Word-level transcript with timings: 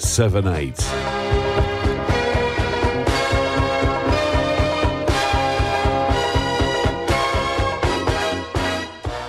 228678. 0.00 0.80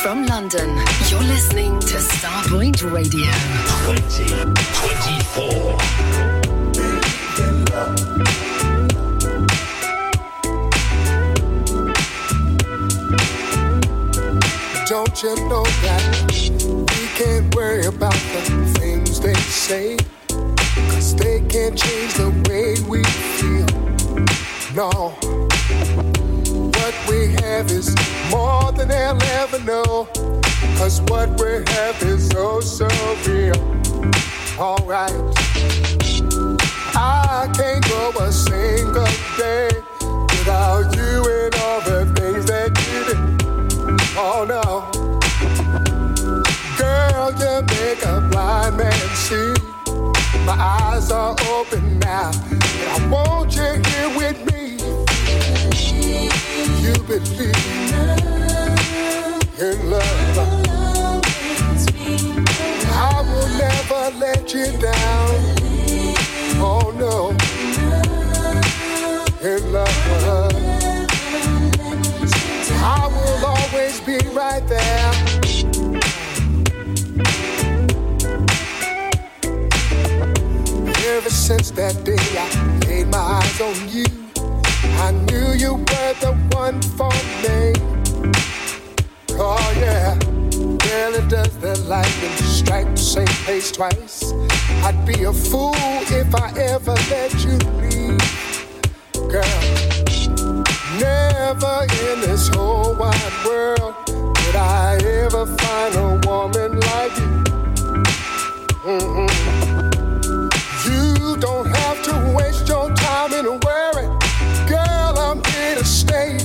24. 0.06 0.12
Live 0.12 0.14
from 0.14 0.28
London, 0.28 0.70
you're 1.10 1.20
listening 1.22 1.80
to 1.80 1.96
Starpoint 1.98 2.84
Radio. 2.92 3.32
2024. 3.88 5.78
Don't 14.88 15.24
you 15.24 15.36
know 15.50 15.64
that 15.82 16.04
we 16.92 17.08
can't 17.16 17.56
worry 17.56 17.88
about 17.88 18.14
the 18.14 18.42
things 18.78 19.20
they 19.20 19.34
say? 19.34 19.98
Cause 20.28 21.16
they 21.16 21.42
can't 21.50 21.76
change 21.76 22.14
the 22.14 22.30
way 22.48 22.76
we 22.88 23.04
feel 23.04 23.66
no. 24.76 25.45
What 26.86 27.10
we 27.10 27.30
have 27.42 27.72
is 27.72 27.96
more 28.30 28.72
than 28.72 28.90
they'll 28.90 29.18
ever 29.42 29.58
know. 29.62 30.08
Cause 30.78 31.02
what 31.08 31.30
we 31.42 31.64
have 31.74 32.00
is 32.04 32.32
oh 32.36 32.60
so 32.60 32.88
real. 33.26 33.58
Alright. 34.60 35.18
I 36.94 37.52
can't 37.58 37.84
go 37.90 38.12
a 38.20 38.32
single 38.32 39.04
day 39.36 39.70
without 40.30 40.96
you 40.96 41.26
and 41.26 41.56
all 41.56 41.82
the 41.82 42.06
things 42.18 42.46
that 42.46 42.70
you 42.86 43.00
do. 43.10 43.18
Oh 44.16 44.46
no. 44.46 44.86
Girl, 46.78 47.32
you 47.34 47.64
make 47.66 48.06
a 48.06 48.30
blind 48.30 48.78
man 48.78 49.16
see. 49.16 49.56
My 50.46 50.54
eyes 50.54 51.10
are 51.10 51.36
open 51.50 51.98
now. 51.98 52.30
And 52.52 52.90
I 52.92 53.10
want 53.10 53.56
you 53.56 53.82
here 53.90 54.16
with 54.16 54.54
me 54.54 54.85
you 56.86 56.94
believe 57.08 57.56
in 59.60 59.90
love. 59.90 60.38
I 62.88 63.22
will 63.30 63.50
never 63.58 64.04
let 64.20 64.54
you 64.54 64.68
down. 64.78 65.30
Oh 66.62 66.94
no, 67.04 67.32
in 69.42 69.74
love. 69.74 70.54
I 72.98 73.08
will 73.16 73.46
always 73.54 74.00
be 74.02 74.18
right 74.30 74.66
there. 74.68 75.12
Ever 81.16 81.30
since 81.32 81.72
that 81.72 82.04
day 82.04 82.28
I 82.38 82.48
laid 82.88 83.08
my 83.08 83.18
eyes 83.18 83.62
on 83.62 83.90
you. 83.90 84.25
I 84.98 85.12
knew 85.12 85.54
you 85.54 85.74
were 85.76 86.14
the 86.20 86.34
one 86.52 86.82
for 86.98 87.12
me. 87.44 87.74
Oh 89.38 89.74
yeah, 89.80 90.18
does 91.28 91.56
strike 92.46 92.90
the 92.96 93.02
same 93.02 93.28
place 93.46 93.72
twice? 93.72 94.34
I'd 94.84 95.06
be 95.06 95.24
a 95.24 95.34
fool 95.34 95.76
if 95.76 96.34
I 96.36 96.52
ever 96.58 96.96
let 97.10 97.34
you 97.44 97.58
leave, 97.82 98.18
girl. 99.32 99.62
Never 101.00 101.88
in 102.10 102.22
this 102.22 102.48
whole 102.50 102.96
wide 102.96 103.46
world 103.46 103.96
I 104.56 104.98
ever 105.04 105.46
find 105.46 105.96
a 105.96 106.28
woman 106.28 106.80
like 106.80 107.18
you. 107.18 107.44
You 110.86 111.38
don't 111.38 111.68
have 111.68 112.02
to 112.04 112.34
waste 112.36 112.68
your 112.68 112.94
time 112.94 113.34
in 113.34 113.60
worry 113.60 114.25
stay. 116.16 116.38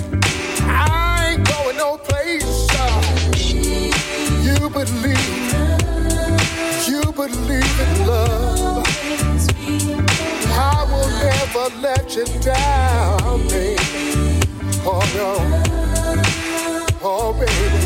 I 0.63 1.33
ain't 1.33 1.49
going 1.49 1.77
no 1.77 1.97
place. 1.97 2.51
You 4.47 4.59
believe, 4.71 5.53
you 6.89 7.03
believe 7.13 7.77
in 7.87 7.93
love. 8.07 8.87
I 10.53 10.85
will 10.91 11.11
never 11.27 11.67
let 11.87 12.17
you 12.17 12.27
down, 12.41 13.49
baby. 13.49 14.41
Oh 14.93 15.05
no, 15.19 15.33
oh 17.03 17.33
baby. 17.33 17.80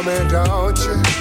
Me, 0.00 0.18
don't 0.28 0.78
you? 0.80 1.11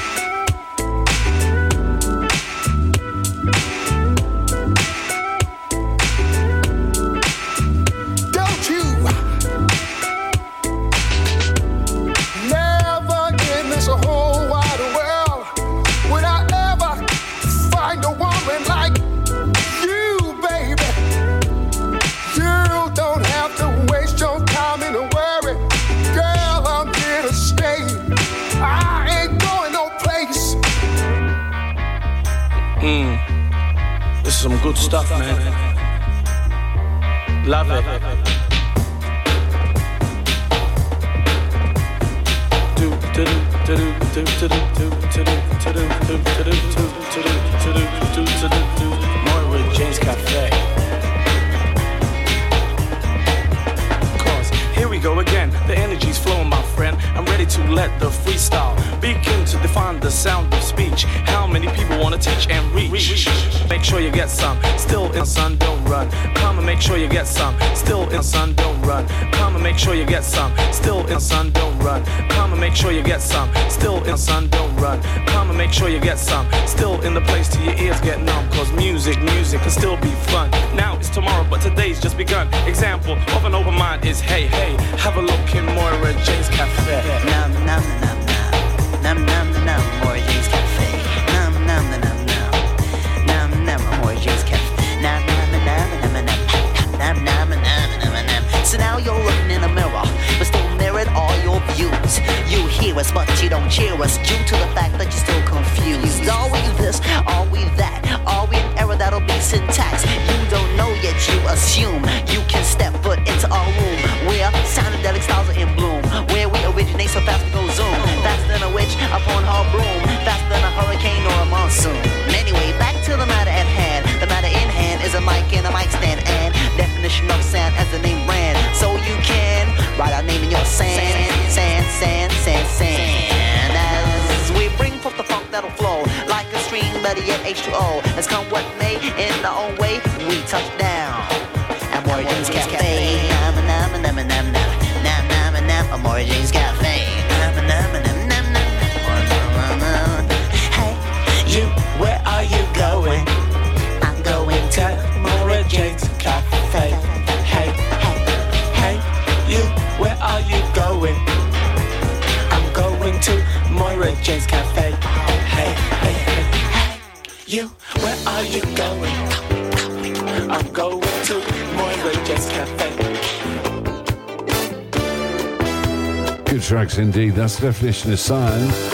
definition 177.62 178.12
of 178.12 178.19
science, 178.19 178.94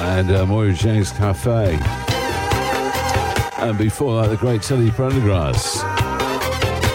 and 0.00 0.28
uh, 0.32 0.44
Moira 0.44 0.72
James 0.72 1.12
Cafe. 1.12 1.78
And 3.58 3.78
before 3.78 4.20
that, 4.20 4.30
the 4.30 4.36
great 4.36 4.60
Tilly 4.60 4.90
Prendergrass. 4.90 5.80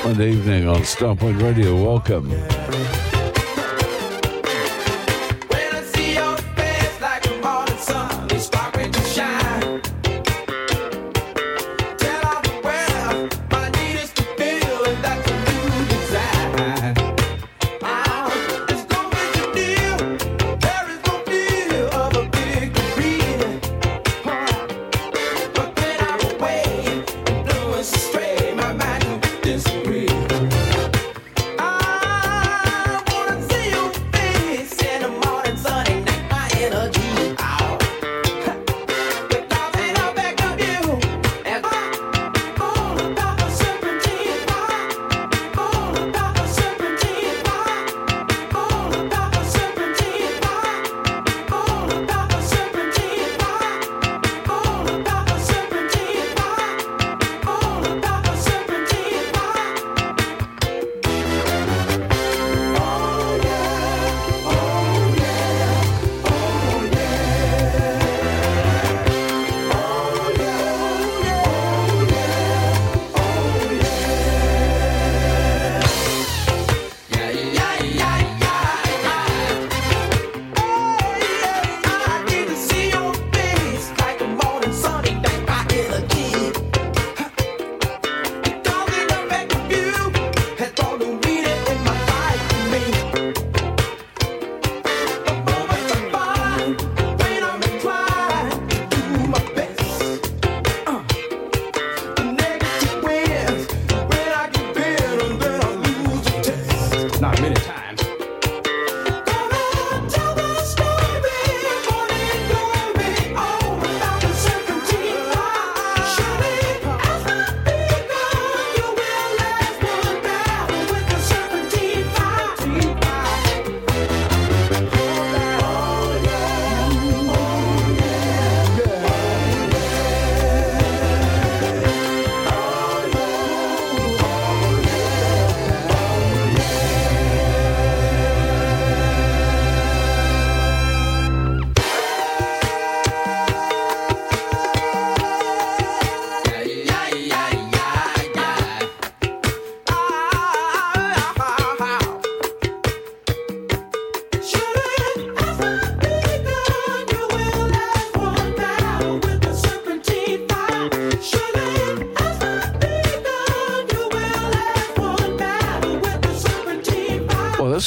Good 0.03 0.19
evening 0.19 0.67
on 0.67 0.81
Starpoint 0.81 1.41
Radio. 1.41 1.81
Welcome. 1.81 2.29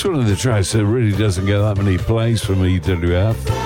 It's 0.00 0.06
one 0.06 0.18
of 0.18 0.26
the 0.26 0.34
tracks 0.34 0.72
that 0.72 0.86
really 0.86 1.14
doesn't 1.14 1.44
get 1.44 1.58
that 1.58 1.76
many 1.76 1.98
plays 1.98 2.42
from 2.42 2.62
EWF. 2.62 3.59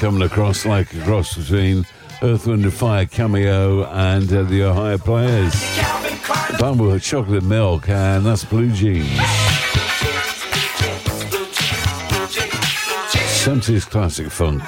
Coming 0.00 0.22
across 0.22 0.64
like 0.64 0.94
a 0.94 1.04
cross 1.04 1.36
between 1.36 1.84
Earth, 2.22 2.46
Wind 2.46 2.64
and 2.64 2.72
Fire 2.72 3.04
Cameo 3.04 3.84
and 3.84 4.32
uh, 4.32 4.44
the 4.44 4.62
Ohio 4.62 4.96
Players. 4.96 5.52
Bamboo 6.58 6.98
Chocolate 6.98 7.42
Milk, 7.42 7.86
and 7.90 8.24
that's 8.24 8.42
Blue 8.42 8.72
Jeans. 8.72 9.06
70s 13.44 13.90
classic 13.90 14.30
funk. 14.30 14.62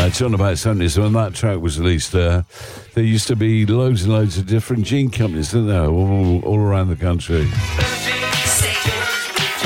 Uh, 0.00 0.10
talking 0.10 0.34
about 0.34 0.56
70s, 0.56 0.98
when 1.00 1.12
that 1.12 1.32
track 1.32 1.60
was 1.60 1.78
released, 1.78 2.12
uh, 2.16 2.42
there 2.94 3.04
used 3.04 3.28
to 3.28 3.36
be 3.36 3.64
loads 3.66 4.02
and 4.02 4.12
loads 4.12 4.36
of 4.36 4.48
different 4.48 4.84
jean 4.84 5.10
companies, 5.10 5.52
didn't 5.52 5.68
there, 5.68 5.84
all, 5.84 6.40
all 6.40 6.58
around 6.58 6.88
the 6.88 6.96
country. 6.96 7.48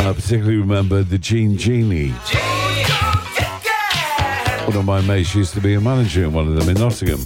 I 0.07 0.13
particularly 0.13 0.59
remember 0.59 1.03
the 1.03 1.17
Jean 1.17 1.57
Jeanie. 1.57 2.13
One 4.67 4.77
of 4.77 4.85
my 4.87 5.01
mates 5.03 5.35
used 5.35 5.53
to 5.55 5.61
be 5.61 5.75
a 5.75 5.81
manager 5.81 6.25
in 6.25 6.33
one 6.33 6.49
of 6.49 6.55
them 6.55 6.69
in 6.69 6.81
Nottingham. 6.81 7.21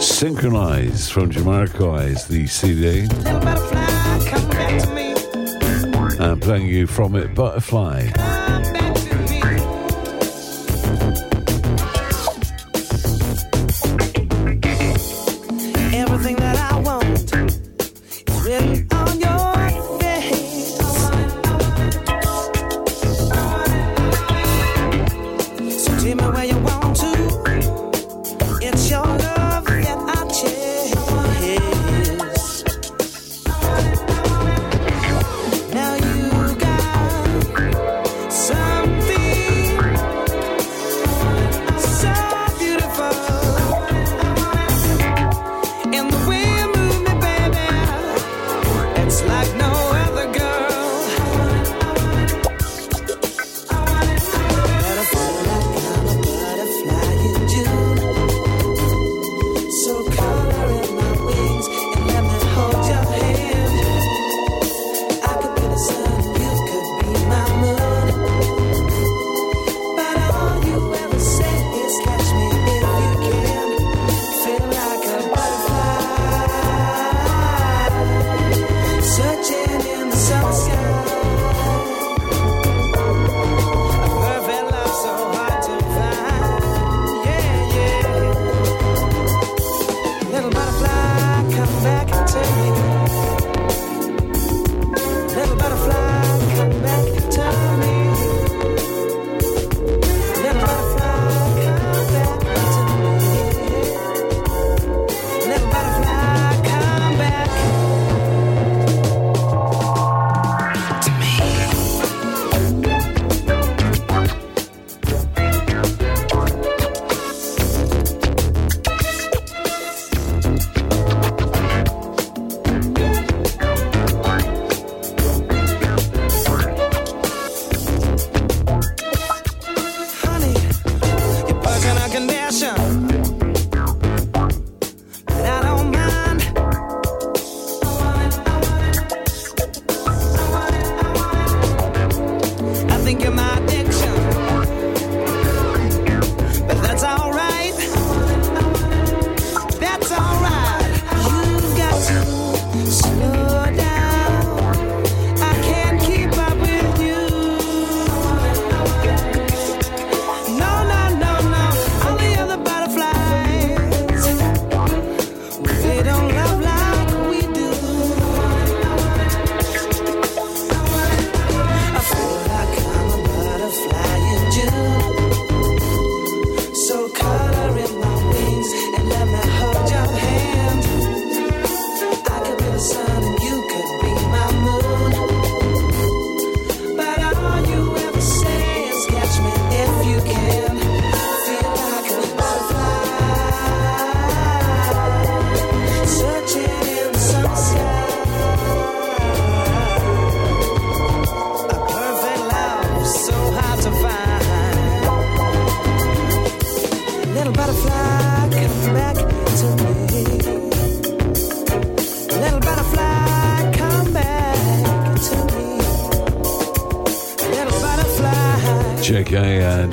Synchronize 0.00 1.10
from 1.10 1.30
Jamiroquai 1.30 2.06
is 2.06 2.26
the 2.26 2.46
CD. 2.46 3.08
And 6.22 6.40
playing 6.40 6.68
you 6.68 6.86
from 6.86 7.16
it, 7.16 7.34
Butterfly. 7.34 8.49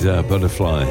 Uh, 0.08 0.24
Butterfly. 0.24 0.86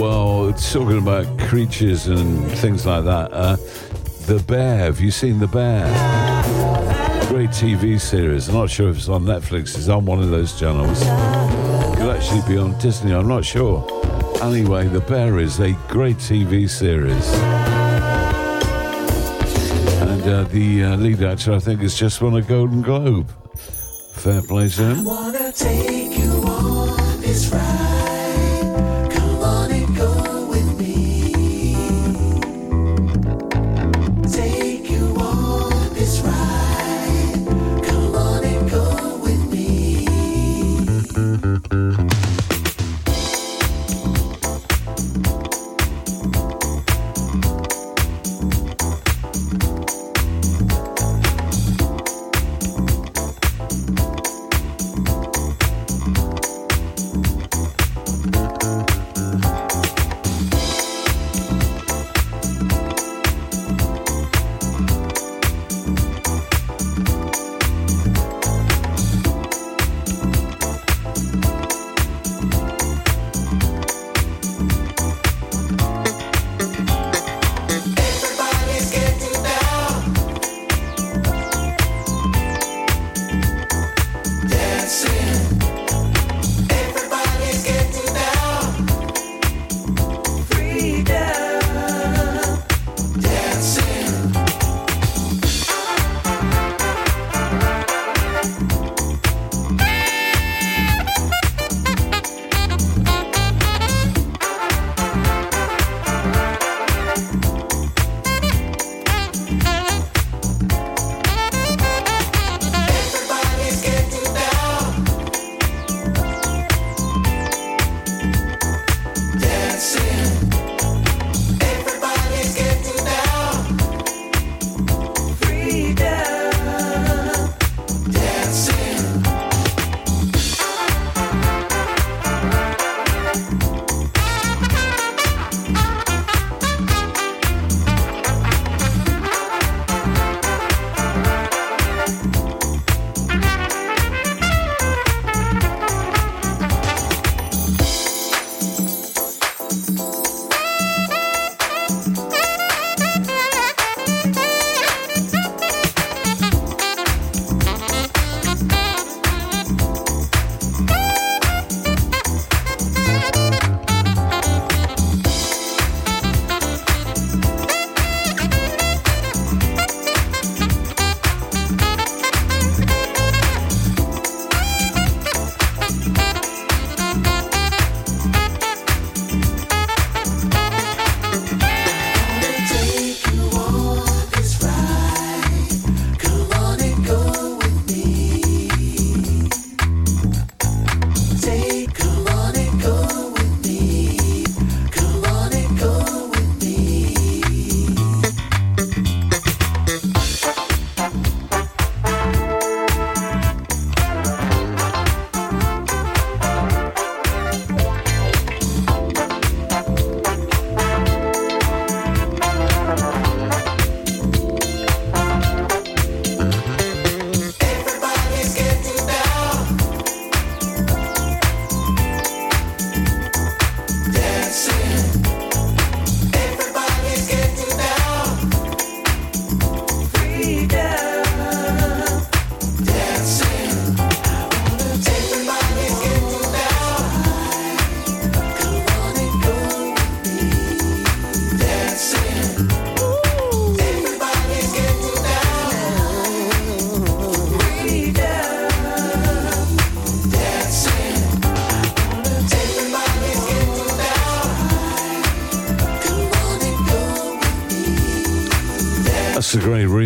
Well, 0.00 0.48
it's 0.48 0.72
talking 0.72 0.98
about 0.98 1.38
creatures 1.38 2.06
and 2.06 2.50
things 2.58 2.86
like 2.86 3.04
that. 3.04 3.32
Uh, 3.32 3.56
the 4.26 4.42
Bear, 4.46 4.78
have 4.78 5.00
you 5.00 5.10
seen 5.10 5.38
The 5.38 5.46
Bear? 5.46 5.86
Great 7.28 7.50
TV 7.50 8.00
series. 8.00 8.48
I'm 8.48 8.54
not 8.54 8.70
sure 8.70 8.88
if 8.88 8.96
it's 8.96 9.08
on 9.08 9.24
Netflix, 9.24 9.76
it's 9.76 9.88
on 9.88 10.06
one 10.06 10.20
of 10.20 10.30
those 10.30 10.58
channels. 10.58 11.02
It 11.02 11.98
could 11.98 12.16
actually 12.16 12.42
be 12.48 12.58
on 12.58 12.78
Disney, 12.78 13.12
I'm 13.12 13.28
not 13.28 13.44
sure. 13.44 13.86
Anyway, 14.42 14.88
The 14.88 15.00
Bear 15.00 15.38
is 15.38 15.60
a 15.60 15.72
great 15.88 16.16
TV 16.16 16.68
series. 16.68 17.32
And 20.00 20.22
uh, 20.22 20.44
the 20.44 20.84
uh, 20.84 20.96
lead 20.96 21.22
actor, 21.22 21.52
I 21.52 21.58
think, 21.58 21.80
has 21.82 21.94
just 21.94 22.22
won 22.22 22.34
a 22.34 22.42
Golden 22.42 22.82
Globe. 22.82 23.30
Fair 24.14 24.42
play 24.42 24.68
to 24.70 24.82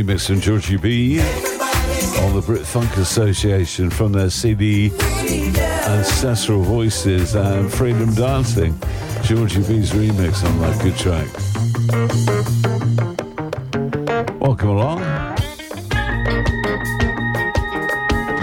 remix 0.07 0.29
from 0.29 0.41
Georgie 0.41 0.77
B 0.77 1.21
on 2.25 2.35
the 2.35 2.43
Brit 2.45 2.65
Funk 2.65 2.97
Association 2.97 3.91
from 3.91 4.13
their 4.13 4.31
CD 4.31 4.93
Ancestral 5.85 6.63
Voices 6.63 7.35
and 7.35 7.73
Freedom 7.73 8.15
Dancing. 8.15 8.79
Georgie 9.23 9.63
B's 9.67 9.91
remix 9.91 10.45
on 10.45 10.61
that 10.61 10.81
good 10.83 10.97
track. 10.97 11.27
Welcome 14.41 14.69
along. 14.69 15.01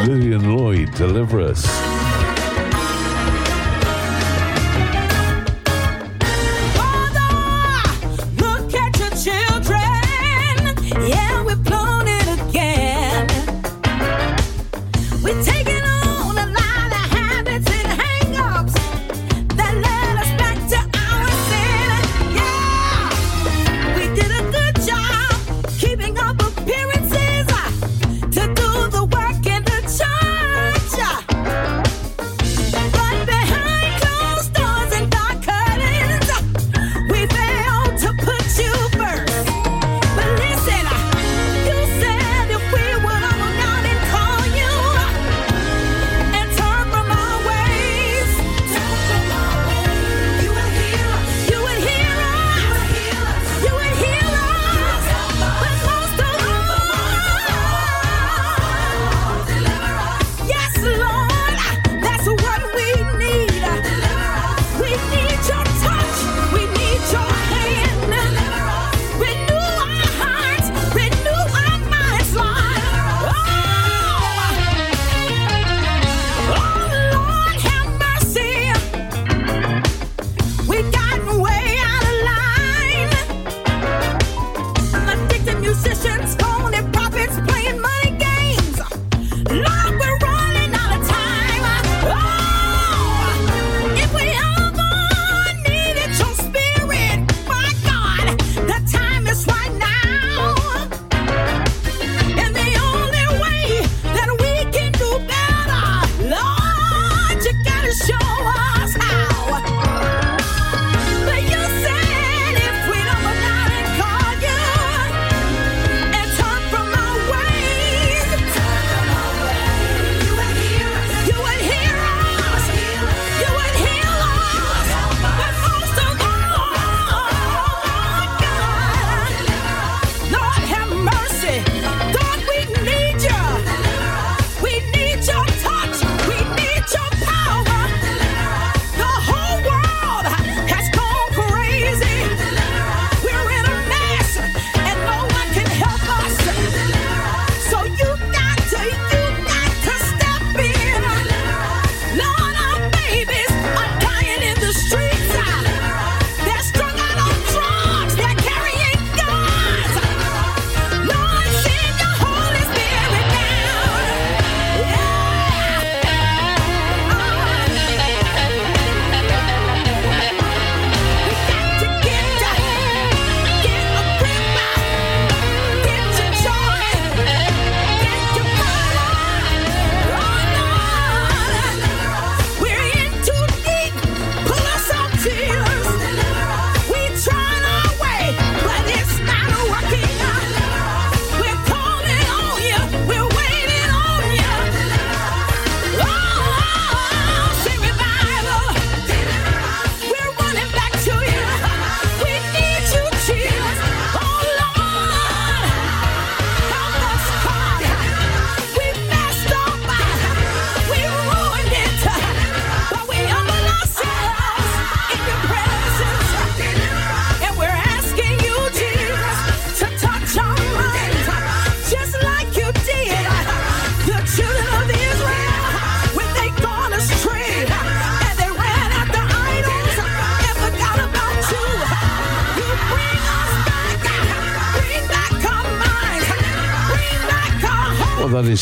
Lillian 0.06 0.58
Lloyd, 0.58 0.94
deliver 0.96 1.40
us. 1.40 1.93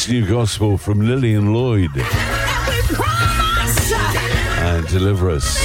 This 0.01 0.09
new 0.09 0.27
gospel 0.27 0.79
from 0.79 0.99
Lillian 0.99 1.53
Lloyd. 1.53 1.91
And 4.57 4.87
deliver 4.87 5.29
us. 5.29 5.61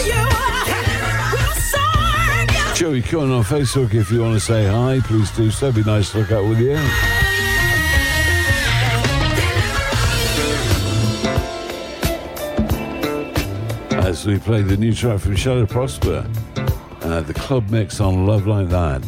Joey 2.76 3.00
Cohen 3.00 3.30
on 3.30 3.44
Facebook 3.44 3.94
if 3.94 4.10
you 4.10 4.20
want 4.20 4.34
to 4.34 4.40
say 4.40 4.66
hi, 4.66 5.00
please 5.04 5.30
do 5.30 5.50
so. 5.50 5.68
It'd 5.68 5.82
be 5.82 5.90
nice 5.90 6.12
to 6.12 6.18
look 6.18 6.32
out 6.32 6.44
with 6.44 6.60
you. 6.60 6.76
As 13.96 14.26
we 14.26 14.38
play 14.38 14.60
the 14.60 14.76
new 14.76 14.92
track 14.92 15.20
from 15.20 15.34
Shadow 15.34 15.64
Prosper, 15.64 16.28
uh, 17.00 17.22
the 17.22 17.32
club 17.32 17.70
mix 17.70 18.00
on 18.02 18.26
Love 18.26 18.46
Like 18.46 18.68
That. 18.68 19.02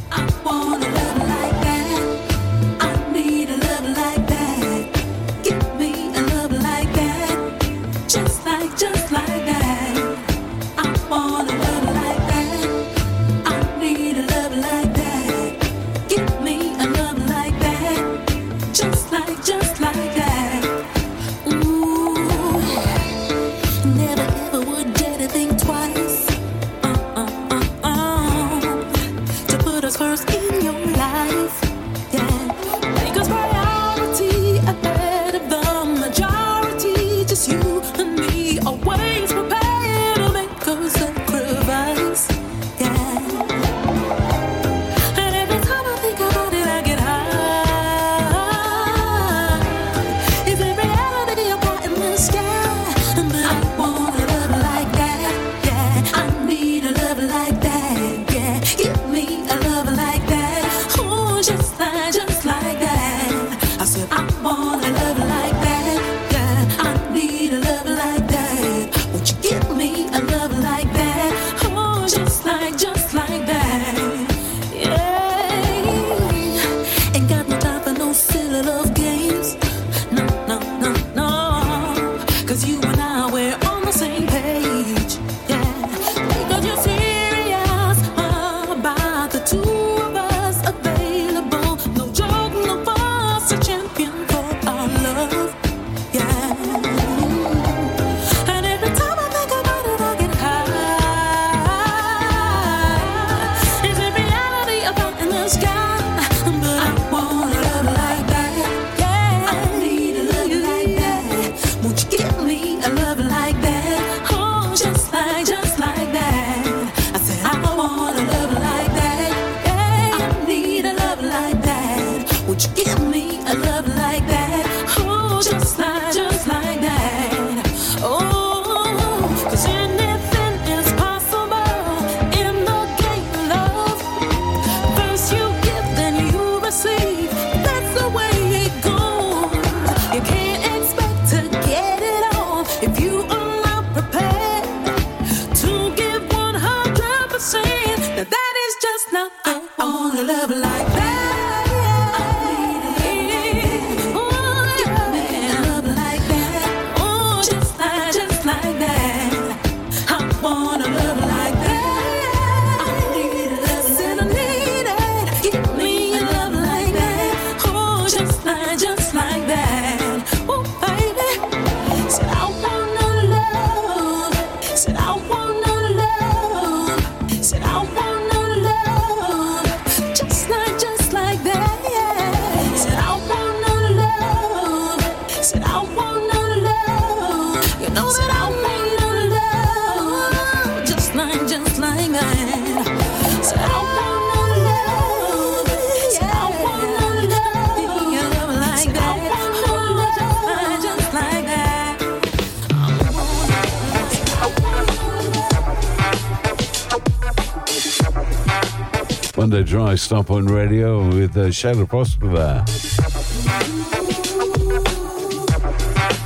Starpoint 210.09 210.49
Radio 210.49 211.07
with 211.07 211.37
uh, 211.37 211.49
Shayla 211.49 211.87
Prosper 211.87 212.29
there. 212.29 212.65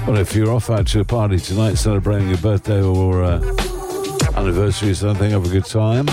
Well, 0.07 0.19
if 0.19 0.37
you're 0.37 0.53
off 0.53 0.71
out 0.71 0.87
to 0.87 1.01
a 1.01 1.05
party 1.05 1.39
tonight 1.39 1.75
celebrating 1.75 2.29
your 2.29 2.39
birthday 2.39 2.81
or 2.81 3.25
uh, 3.25 3.41
anniversary 4.37 4.91
or 4.91 4.95
something, 4.95 5.33
have 5.33 5.45
a 5.45 5.49
good 5.49 5.65
time. 5.65 6.07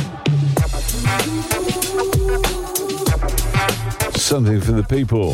Something 4.15 4.61
for 4.61 4.71
the 4.71 4.85
people. 4.89 5.33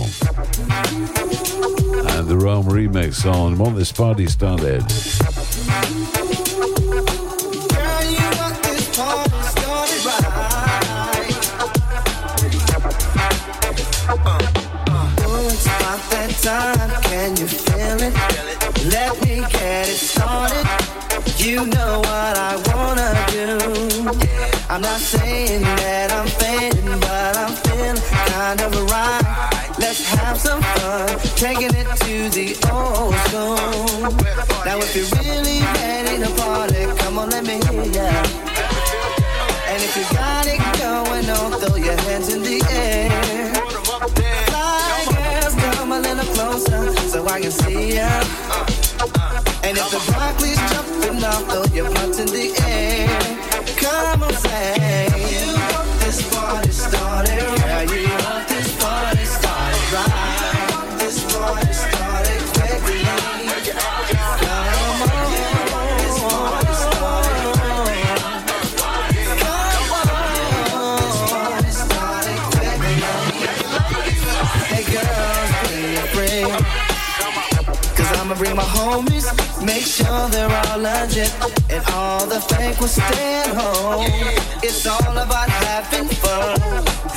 And 2.17 2.27
the 2.27 2.37
Rome 2.37 2.65
remix 2.65 3.25
on 3.31 3.57
Want 3.57 3.77
This 3.77 3.93
Party 3.93 4.27
Started. 4.27 4.83
Time. 16.45 16.89
Can 17.09 17.35
you 17.37 17.47
feel 17.47 17.97
it? 18.07 18.13
Let 18.93 19.13
me 19.23 19.35
get 19.49 19.89
it 19.89 19.97
started. 19.97 20.65
You 21.37 21.65
know 21.65 21.93
what 22.09 22.33
I 22.37 22.53
wanna 22.69 23.09
do. 23.33 23.47
I'm 24.69 24.81
not 24.81 24.99
saying 24.99 25.63
that 25.81 26.11
I'm 26.17 26.27
fading, 26.27 26.99
but 26.99 27.33
I'm 27.43 27.53
feeling 27.65 28.01
kind 28.29 28.61
of 28.61 28.71
right. 28.91 29.25
Let's 29.79 30.05
have 30.15 30.37
some 30.37 30.61
fun, 30.61 31.07
taking 31.35 31.73
it 31.81 31.87
to 32.05 32.15
the 32.37 32.47
old 32.71 33.15
school. 33.25 33.55
Now, 34.65 34.77
if 34.85 34.95
you're 34.95 35.11
really 35.17 35.44
I 47.35 47.41
can 47.41 47.51
see 47.51 47.95
ya. 47.95 48.07
And 49.67 49.77
if 49.77 49.91
the 49.91 49.99
broccoli's 50.07 50.55
jumping 50.71 51.21
off, 51.25 51.43
throw 51.51 51.65
your 51.75 51.91
butts 51.91 52.17
make 79.65 79.85
sure 79.85 80.29
they're 80.29 80.49
all 80.49 80.79
legit. 80.79 81.33
And 81.69 81.83
all 81.93 82.25
the 82.25 82.39
fake 82.39 82.79
will 82.79 82.87
stay 82.87 83.43
home. 83.49 84.05
It's 84.61 84.85
all 84.85 85.17
about 85.17 85.49
having 85.49 86.07
fun. 86.07 86.59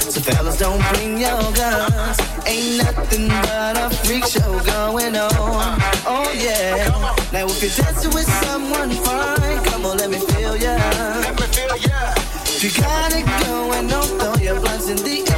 So 0.01 0.21
fellas, 0.21 0.59
don't 0.59 0.83
bring 0.91 1.19
your 1.19 1.39
guns. 1.53 2.19
Ain't 2.47 2.79
nothing 2.83 3.29
but 3.29 3.77
a 3.77 3.91
freak 4.05 4.25
show 4.25 4.59
going 4.65 5.15
on. 5.17 5.79
Oh 6.07 6.33
yeah. 6.35 6.89
Now 7.33 7.47
if 7.47 7.63
you're 7.63 7.77
dancing 7.77 8.13
with 8.15 8.29
someone 8.45 8.91
fine, 9.05 9.65
come 9.65 9.85
on, 9.85 9.99
let 9.99 10.11
me 10.11 10.19
feel 10.19 10.57
ya. 10.57 10.77
Let 11.21 11.35
me 11.39 11.47
feel 11.53 11.77
ya. 11.77 12.15
If 12.51 12.65
you 12.65 12.83
got 12.83 13.13
it 13.13 13.27
going 13.47 13.93
on, 13.93 14.09
throw 14.19 14.35
your 14.43 14.61
blunts 14.61 14.89
in 14.89 14.97
the 14.97 15.31
air. 15.33 15.38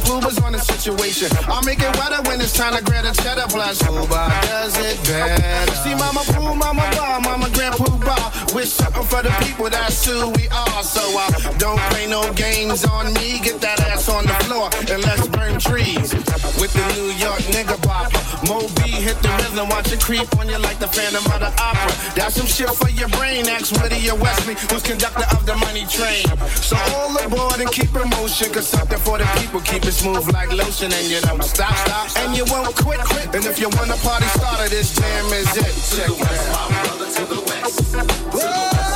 Puba's 0.11 0.39
on 0.43 0.51
the 0.51 0.59
situation. 0.59 1.29
I'll 1.47 1.63
make 1.63 1.79
it 1.79 1.95
wetter 1.95 2.21
when 2.27 2.41
it's 2.41 2.51
time 2.51 2.75
to 2.75 2.83
grab 2.83 3.05
a 3.05 3.13
cheddar 3.15 3.47
plus. 3.47 3.81
Pooba 3.81 4.27
does 4.43 4.75
it 4.77 4.99
better. 5.07 5.71
See, 5.83 5.95
Mama 5.95 6.19
Pooh, 6.27 6.53
Mama 6.53 6.83
Bar, 6.97 7.21
Mama 7.21 7.49
Grand 7.53 7.75
Puba. 7.75 8.53
We're 8.53 8.65
something 8.65 9.03
for 9.03 9.23
the 9.23 9.31
people. 9.39 9.69
That's 9.69 10.03
who 10.03 10.29
we 10.31 10.49
are. 10.49 10.83
So 10.83 10.99
uh, 11.15 11.31
don't 11.57 11.79
play 11.91 12.07
no 12.07 12.27
games 12.33 12.83
on 12.83 13.13
me. 13.13 13.39
Get 13.39 13.61
that 13.61 13.79
ass 13.87 14.09
on 14.09 14.25
the 14.25 14.35
floor 14.43 14.67
and 14.91 15.01
let's 15.01 15.27
burn 15.29 15.57
trees 15.59 16.11
with 16.59 16.73
the 16.75 16.85
New 16.99 17.15
York 17.15 17.39
nigga 17.55 17.79
bopper. 17.79 18.19
Moby 18.49 18.91
hit 18.91 19.15
the 19.23 19.31
rhythm, 19.39 19.69
watch 19.69 19.93
it 19.93 20.01
creep 20.01 20.27
on 20.37 20.49
you 20.49 20.57
like 20.59 20.79
the 20.79 20.87
Phantom 20.87 21.23
of 21.31 21.39
the 21.39 21.51
Opera. 21.55 21.93
That's 22.15 22.35
some 22.35 22.47
shit 22.47 22.69
for 22.75 22.89
your 22.89 23.07
brain. 23.15 23.47
Ask 23.47 23.71
Whittier 23.79 24.15
Wesley, 24.15 24.55
who's 24.67 24.83
conductor 24.83 25.23
of 25.31 25.45
the 25.45 25.55
money 25.55 25.85
train. 25.87 26.27
So 26.59 26.75
all 26.99 27.15
aboard 27.15 27.61
and 27.61 27.71
keep 27.71 27.95
in 27.95 28.09
motion, 28.09 28.51
cause 28.51 28.67
something 28.67 28.99
for 28.99 29.17
the 29.17 29.25
people. 29.39 29.61
Keep 29.61 29.85
it 29.85 29.93
smooth 30.01 30.33
like 30.33 30.51
lotion 30.51 30.91
and 30.91 31.07
you 31.07 31.21
don't 31.21 31.43
stop, 31.43 31.75
stop, 31.77 32.09
and 32.25 32.35
you 32.35 32.43
won't 32.45 32.75
quit, 32.75 32.99
quit. 33.01 33.35
And 33.35 33.45
if 33.45 33.59
you 33.59 33.69
want 33.69 33.91
a 33.91 33.97
party 34.01 34.25
starter, 34.37 34.67
this 34.67 34.95
jam 34.95 35.25
is 35.27 35.55
it. 35.55 35.73
Check 35.95 36.07
the 36.07 36.15
west, 36.17 36.51
My 36.51 36.83
brother 36.83 37.11
to 37.15 37.23
the 37.33 37.41
west. 37.41 37.77
To 37.77 37.97
the 37.97 38.69
west, 38.73 38.90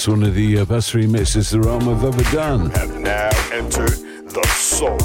that's 0.00 0.08
one 0.08 0.22
of 0.22 0.34
the 0.34 0.58
uh, 0.58 0.64
best 0.64 0.94
remixes 0.94 1.50
the 1.50 1.60
realm 1.60 1.82
have 1.82 2.02
ever 2.02 2.22
done. 2.34 2.70
have 2.70 2.98
now 3.00 3.28
entered 3.52 3.98
the 4.24 4.46
soul 4.48 4.98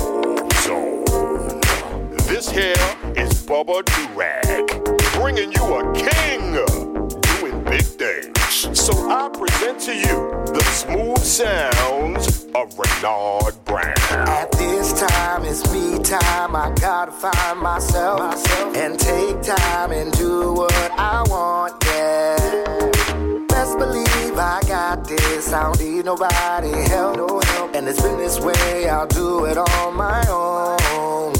zone. 0.61 1.03
This 2.29 2.49
here 2.49 2.71
is 3.17 3.45
Bubba 3.45 3.83
Durag, 3.83 5.19
bringing 5.19 5.51
you 5.51 5.63
a 5.75 5.93
king 5.93 6.53
doing 7.19 7.61
big 7.65 7.83
things. 7.83 8.79
So 8.79 8.93
I 9.09 9.27
present 9.37 9.81
to 9.81 9.93
you 9.93 10.53
the 10.53 10.63
smooth 10.63 11.17
sounds 11.17 12.45
of 12.55 12.79
Renard 12.79 13.53
Brown. 13.65 14.29
At 14.29 14.49
this 14.53 14.97
time, 14.97 15.43
it's 15.43 15.69
me 15.73 15.99
time. 16.03 16.55
I 16.55 16.73
gotta 16.79 17.11
find 17.11 17.59
myself, 17.59 18.47
and 18.77 18.97
take 18.97 19.41
time 19.41 19.91
and 19.91 20.13
do 20.13 20.53
what 20.53 20.91
I 20.97 21.21
want. 21.27 21.83
Yeah. 21.83 23.45
Best 23.49 23.77
believe 23.77 24.24
I 24.37 24.61
got 24.67 25.07
this. 25.07 25.51
I 25.53 25.63
don't 25.63 25.79
need 25.79 26.05
nobody 26.05 26.71
help. 26.89 27.17
No 27.17 27.39
help. 27.39 27.75
And 27.75 27.87
it's 27.87 28.01
been 28.01 28.17
this 28.17 28.39
way. 28.39 28.89
I'll 28.89 29.07
do 29.07 29.45
it 29.45 29.57
on 29.57 29.95
my 29.95 30.23
own. 30.29 31.33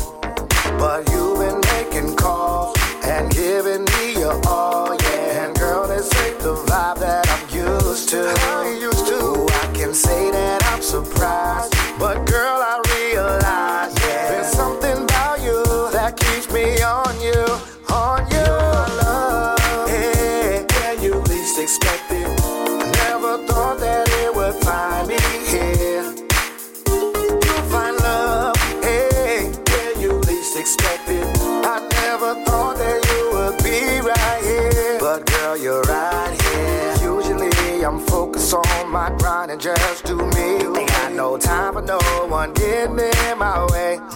But 0.78 1.10
you've 1.12 1.40
been 1.40 1.62
making 1.74 2.16
calls 2.16 2.76
and 3.04 3.32
giving 3.32 3.86
me 3.86 4.20
your 4.20 4.40
all, 4.48 4.96
yeah. 4.96 5.46
And 5.46 5.56
girl, 5.58 5.88
this 5.88 6.14
ain't 6.24 6.40
the 6.40 6.56
vibe 6.56 7.00
that 7.00 7.28
I'm 7.30 7.50
used 7.56 8.10
to. 8.10 8.34
I 8.38 8.78
used 8.80 9.06
to. 9.08 9.16
Ooh, 9.16 9.48
I 9.48 9.72
can 9.74 9.94
say 9.94 10.32
that 10.32 10.64
I'm 10.66 10.82
surprised, 10.82 11.74
but 12.00 12.26
girl, 12.26 12.60
I 12.62 12.82
realize, 12.98 13.94
yeah, 14.04 14.30
there's 14.32 14.52
something 14.52 15.04
about 15.04 15.42
you 15.42 15.64
that 15.92 16.18
keeps 16.18 16.52
me 16.52 16.82
on 16.82 17.20
you, 17.22 17.46
on 17.94 18.26
you. 18.32 18.36
Your 18.36 18.88
Love, 19.00 19.90
yeah, 19.90 20.92
you 21.02 21.14
least 21.30 21.60
expect 21.60 22.05
one 42.46 42.54
getting 42.54 43.00
in 43.00 43.38
my 43.40 43.66
way. 43.72 44.15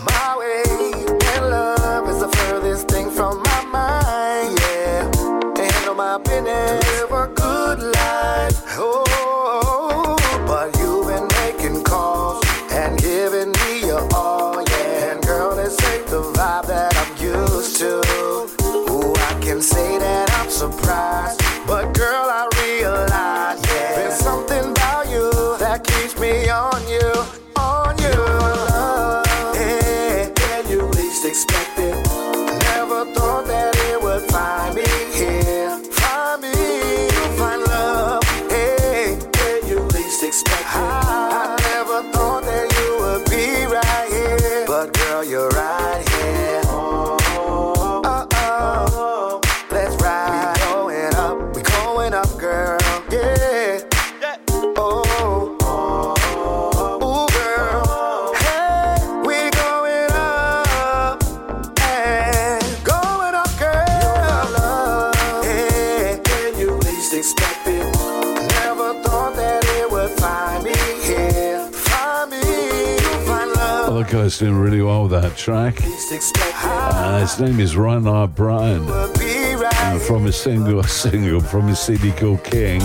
Guy's 74.29 74.37
doing 74.37 74.55
really 74.55 74.81
well 74.81 75.07
with 75.07 75.11
that 75.11 75.35
track. 75.35 75.79
Uh, 75.81 77.19
his 77.19 77.39
name 77.39 77.59
is 77.59 77.75
Reinhard 77.75 78.35
Bryan. 78.35 78.85
Uh, 78.87 79.97
from 79.97 80.25
his 80.25 80.35
single, 80.35 80.81
a 80.81 80.87
single 80.87 81.39
from 81.51 81.67
his 81.67 81.79
CD 81.79 82.11
called 82.11 82.43
King. 82.43 82.79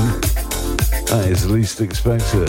That 1.07 1.27
is 1.29 1.51
least 1.51 1.83
expected. 1.83 2.49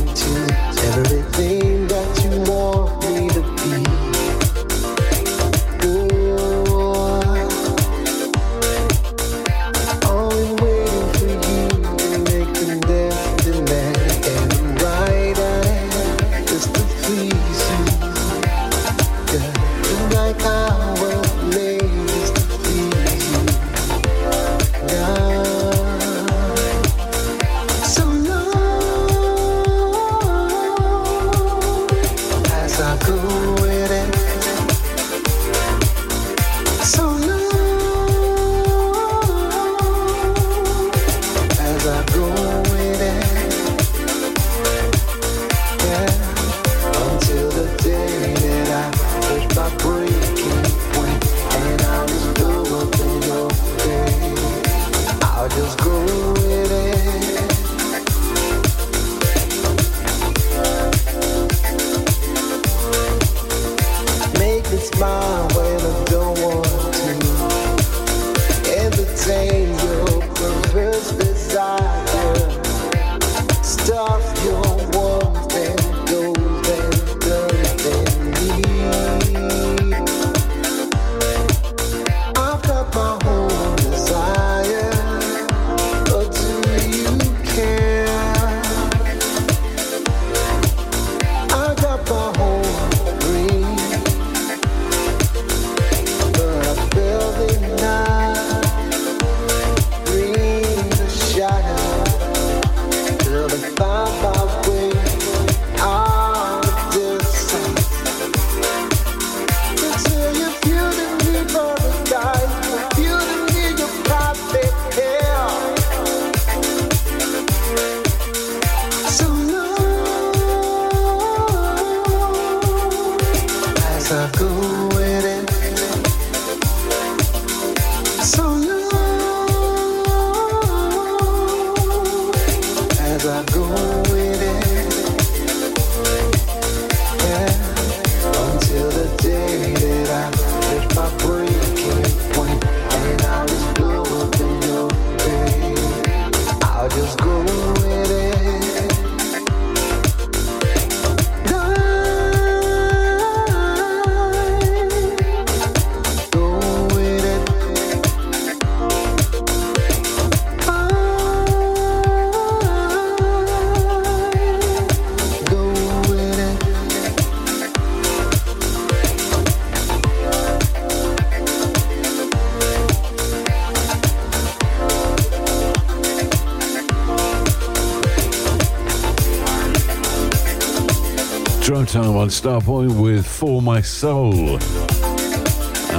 time 181.91 182.15
on 182.15 182.29
Starpoint 182.29 183.01
with 183.01 183.27
For 183.27 183.61
My 183.61 183.81
Soul. 183.81 184.55
Uh, 184.55 184.59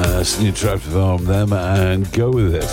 that's 0.06 0.38
a 0.38 0.42
new 0.42 0.50
track 0.50 0.78
from 0.80 1.26
them 1.26 1.52
and 1.52 2.10
go 2.12 2.30
with 2.30 2.54
it. 2.54 2.64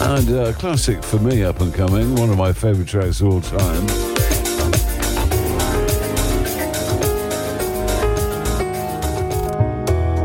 And 0.00 0.30
uh, 0.30 0.54
classic 0.54 1.04
for 1.04 1.18
me, 1.18 1.44
up 1.44 1.60
and 1.60 1.74
coming, 1.74 2.14
one 2.14 2.30
of 2.30 2.38
my 2.38 2.54
favourite 2.54 2.88
tracks 2.88 3.20
of 3.20 3.26
all 3.26 3.42
time. 3.42 3.86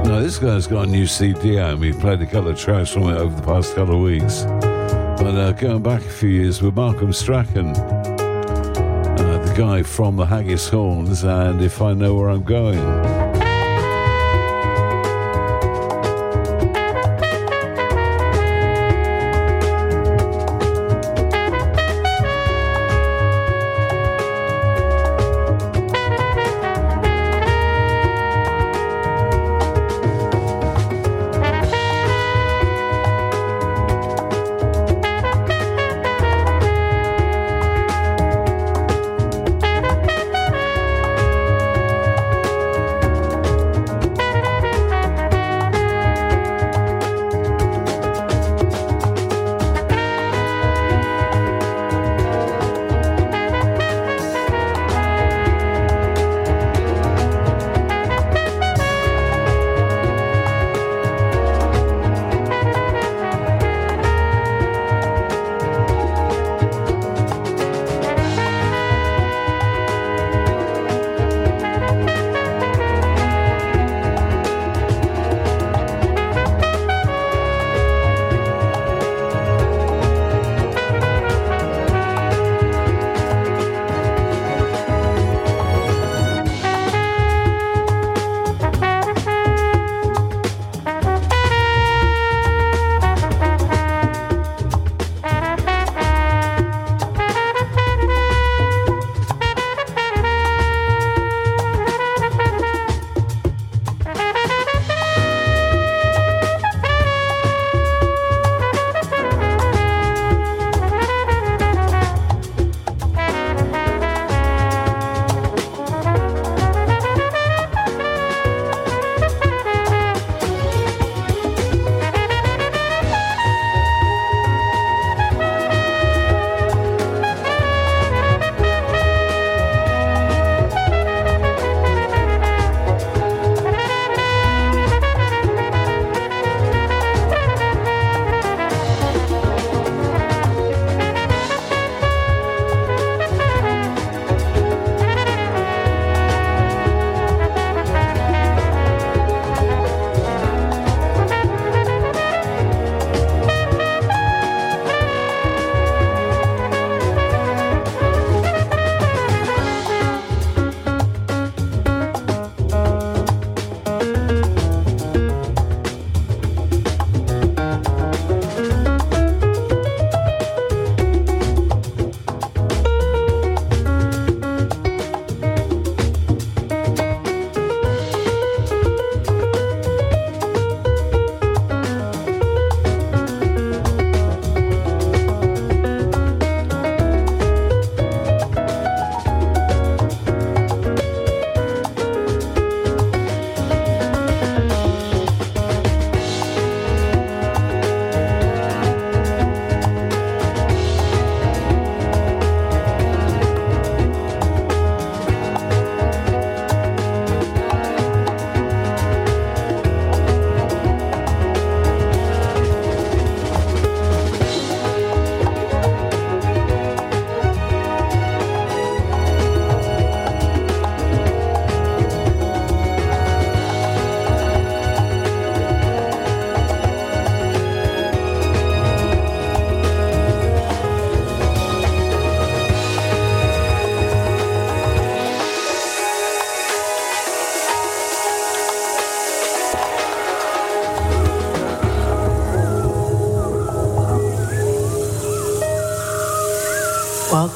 Now, 0.06 0.22
this 0.22 0.39
guy's 0.39 0.66
got 0.66 0.88
a 0.88 0.89
new 0.89 1.06
CD 1.06 1.60
out, 1.60 1.72
and 1.72 1.82
we've 1.82 1.99
played 1.99 2.22
a 2.22 2.26
couple 2.26 2.52
of 2.52 2.58
tracks 2.58 2.91
from 2.91 3.10
it 3.10 3.18
over 3.18 3.36
the 3.36 3.45
past 3.45 3.76
couple 3.76 3.95
of 3.95 4.02
weeks. 4.02 4.43
But 5.22 5.36
uh, 5.36 5.52
going 5.52 5.84
back 5.84 6.06
a 6.06 6.10
few 6.10 6.30
years 6.30 6.62
with 6.62 6.78
Malcolm 6.78 7.12
Strachan, 7.12 7.74
guy 9.56 9.84
from 9.84 10.16
the 10.16 10.26
Haggis 10.26 10.70
Horns, 10.70 11.24
and 11.24 11.62
If 11.62 11.82
I 11.82 11.93
Know 11.93 12.16
Where 12.16 12.30
I'm 12.30 12.43
Going. 12.43 13.31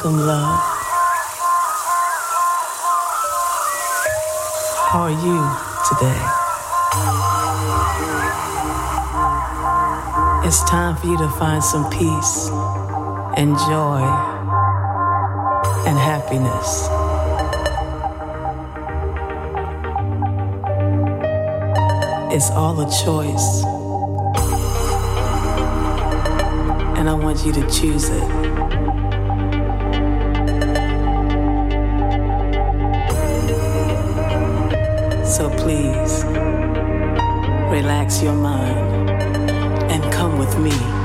Welcome, 0.06 0.28
love. 0.28 0.60
How 4.92 5.02
are 5.02 5.10
you 5.10 5.42
today? 5.90 6.22
It's 10.48 10.64
time 10.70 10.96
for 10.96 11.08
you 11.08 11.18
to 11.18 11.28
find 11.40 11.64
some 11.64 11.90
peace 11.90 12.50
and 13.36 13.58
joy 13.58 14.04
and 15.88 15.98
happiness. 15.98 16.88
It's 22.32 22.52
all 22.52 22.80
a 22.80 22.86
choice, 23.04 23.64
and 26.96 27.10
I 27.10 27.14
want 27.16 27.44
you 27.44 27.52
to 27.54 27.68
choose 27.72 28.10
it. 28.10 28.55
So 35.36 35.50
please, 35.50 36.24
relax 37.70 38.22
your 38.24 38.32
mind 38.32 39.10
and 39.92 40.02
come 40.14 40.38
with 40.38 40.58
me. 40.58 41.05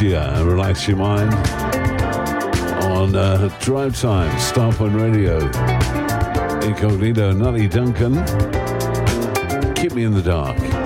Amnesia 0.00 0.32
and 0.36 0.46
Relax 0.46 0.86
Your 0.86 0.96
Mind 0.96 1.34
on 2.84 3.16
uh, 3.16 3.48
Drive 3.60 4.00
Time, 4.00 4.30
Starpoint 4.38 4.94
Radio, 4.94 5.38
Incognito, 6.64 7.32
Nutty 7.32 7.66
Duncan. 7.66 8.14
Keep 9.74 9.94
me 9.94 10.04
in 10.04 10.14
the 10.14 10.22
dark. 10.22 10.77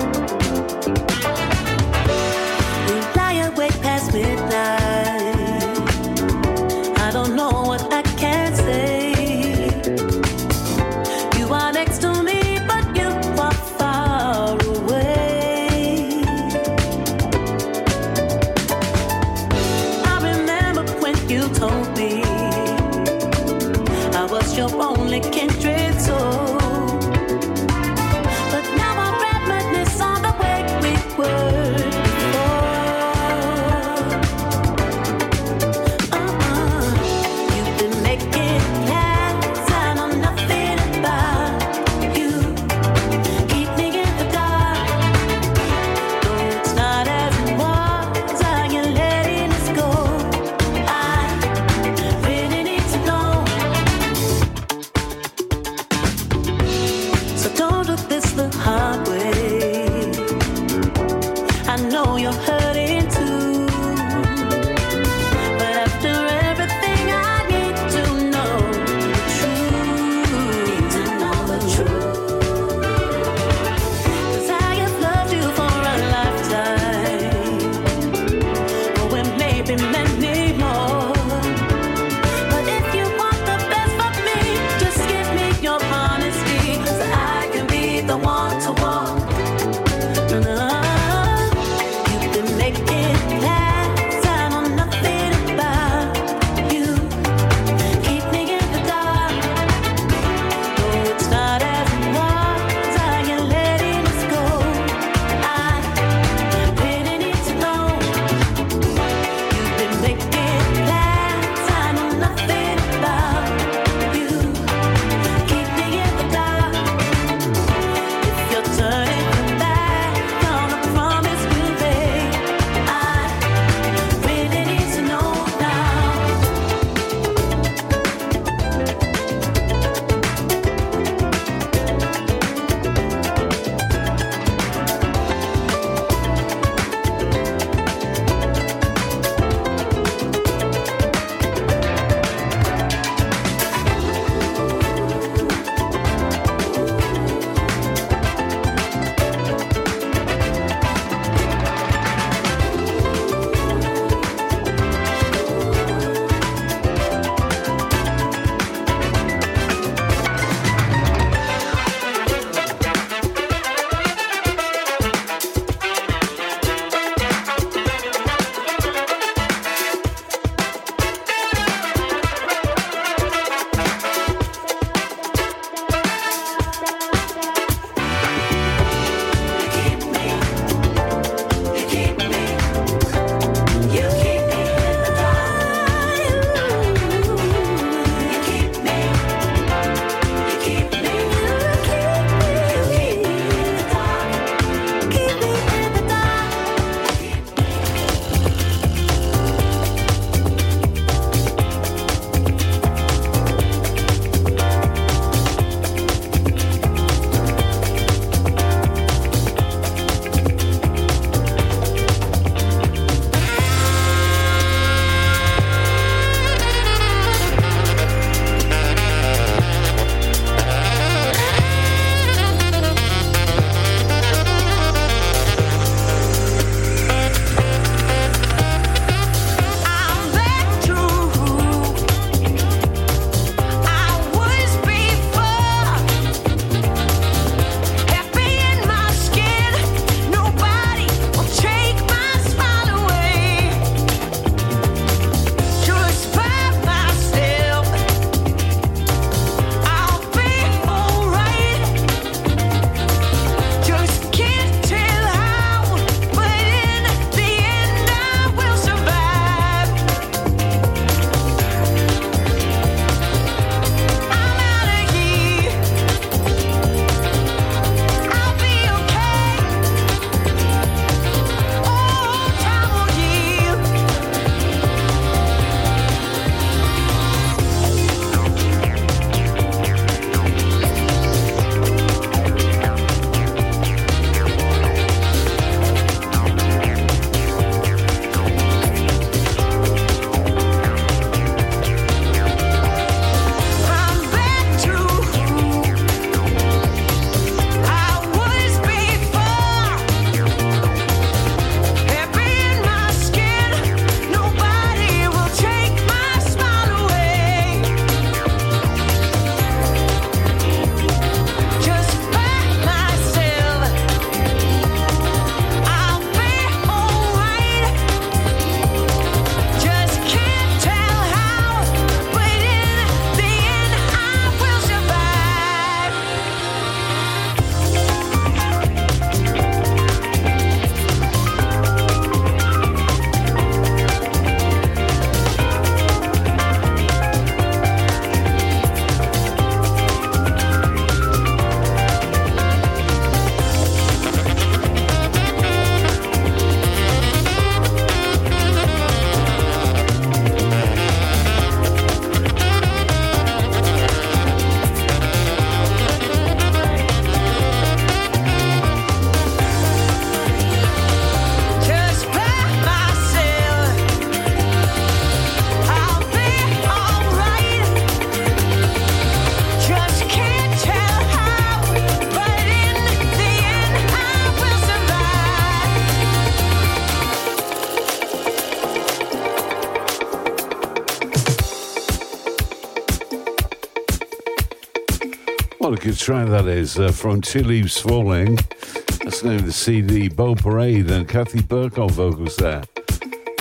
Track 386.23 386.47
that 386.47 386.67
is 386.67 386.97
uh, 386.97 387.11
from 387.11 387.41
Two 387.41 387.63
Leaves 387.63 387.99
Falling. 387.99 388.55
That's 388.55 389.41
the 389.41 389.49
name 389.49 389.59
of 389.59 389.65
the 389.65 389.73
CD, 389.73 390.29
Bow 390.29 390.55
Parade, 390.55 391.11
and 391.11 391.27
Kathy 391.27 391.59
Burkhoff 391.59 392.11
vocals 392.11 392.55
there. 392.55 392.81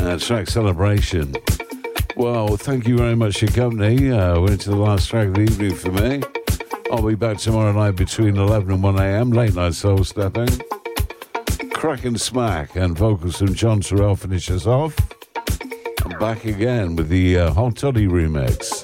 Uh, 0.01 0.17
track 0.17 0.49
Celebration. 0.49 1.35
Well, 2.17 2.57
thank 2.57 2.87
you 2.87 2.97
very 2.97 3.17
much 3.17 3.41
for 3.41 3.47
your 3.47 3.55
company. 3.55 4.13
Uh, 4.13 4.39
we're 4.41 4.53
into 4.53 4.71
the 4.71 4.77
last 4.77 5.09
track 5.09 5.27
of 5.27 5.35
the 5.35 5.41
evening 5.41 5.75
for 5.75 5.91
me. 5.91 6.23
I'll 6.93 7.05
be 7.05 7.17
back 7.17 7.39
tomorrow 7.39 7.73
night 7.73 7.97
between 7.97 8.37
11 8.37 8.71
and 8.71 8.81
1 8.81 8.97
a.m. 8.97 9.33
Late 9.33 9.57
night 9.57 9.75
soul 9.75 10.05
stepping. 10.05 10.49
Crack 11.73 12.05
and 12.05 12.21
Smack 12.21 12.77
and 12.77 12.97
vocals 12.97 13.39
from 13.39 13.55
John 13.55 13.81
Terrell 13.81 14.15
finish 14.15 14.49
us 14.53 14.67
off. 14.69 14.97
I'm 16.05 16.17
back 16.21 16.45
again 16.45 16.95
with 16.95 17.09
the 17.09 17.39
uh, 17.39 17.53
Hot 17.55 17.75
Toddy 17.75 18.07
remix. 18.07 18.82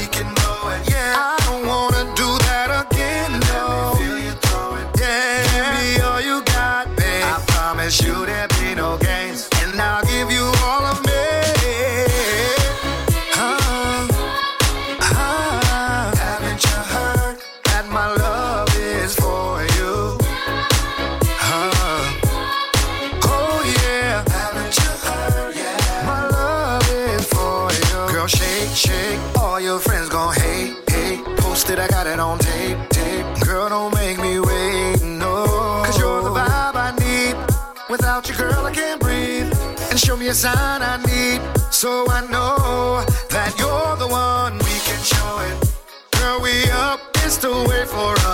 So 41.87 42.05
I 42.11 42.21
know 42.23 43.05
that 43.31 43.55
you're 43.61 43.97
the 43.97 44.09
one. 44.09 44.55
We 44.59 44.77
can 44.87 45.01
show 45.05 45.39
it. 45.39 46.19
Girl, 46.19 46.41
we 46.43 46.69
up, 46.73 46.99
it's 47.25 47.37
the 47.37 47.53
way 47.69 47.85
for 47.85 48.13
us. 48.13 48.26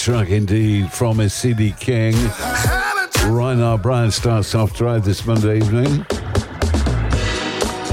Track 0.00 0.30
indeed 0.30 0.90
from 0.90 1.20
a 1.20 1.28
CD 1.28 1.72
King. 1.78 2.14
Reinhard 3.26 3.82
Bryan 3.82 4.10
starts 4.10 4.54
off 4.54 4.74
drive 4.74 5.04
this 5.04 5.26
Monday 5.26 5.58
evening. 5.58 6.04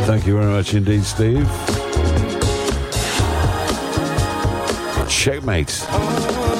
Thank 0.05 0.25
you 0.25 0.37
very 0.37 0.49
much 0.49 0.73
indeed, 0.73 1.03
Steve. 1.03 1.45
Checkmate. 5.09 6.56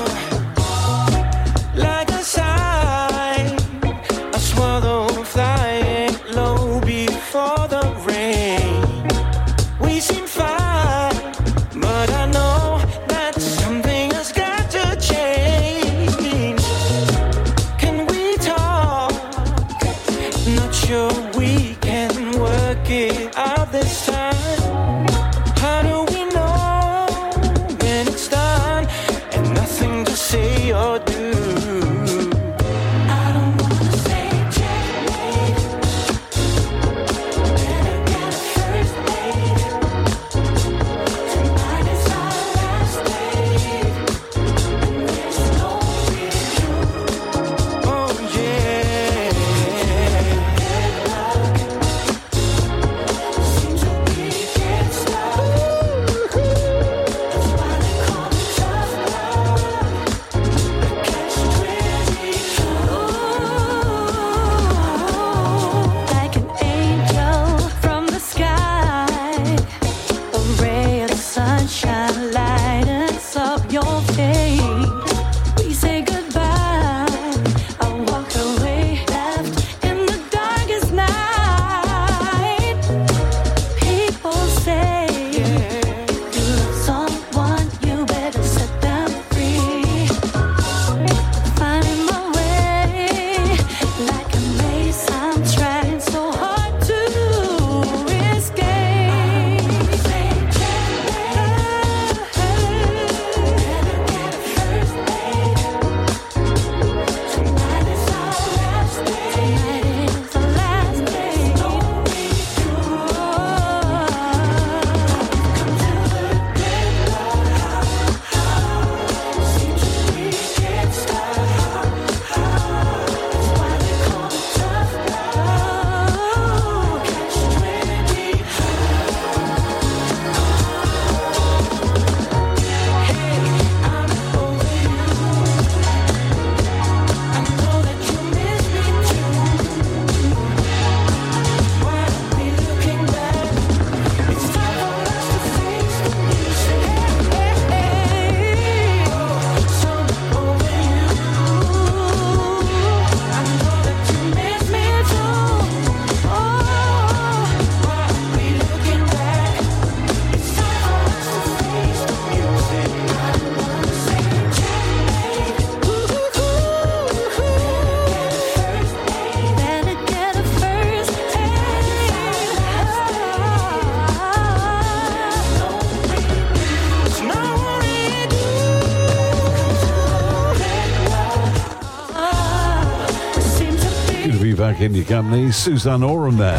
keeping 184.87 185.01
you 185.01 185.05
company. 185.05 185.51
Suzanne 185.51 186.01
Oram 186.01 186.37
there. 186.37 186.55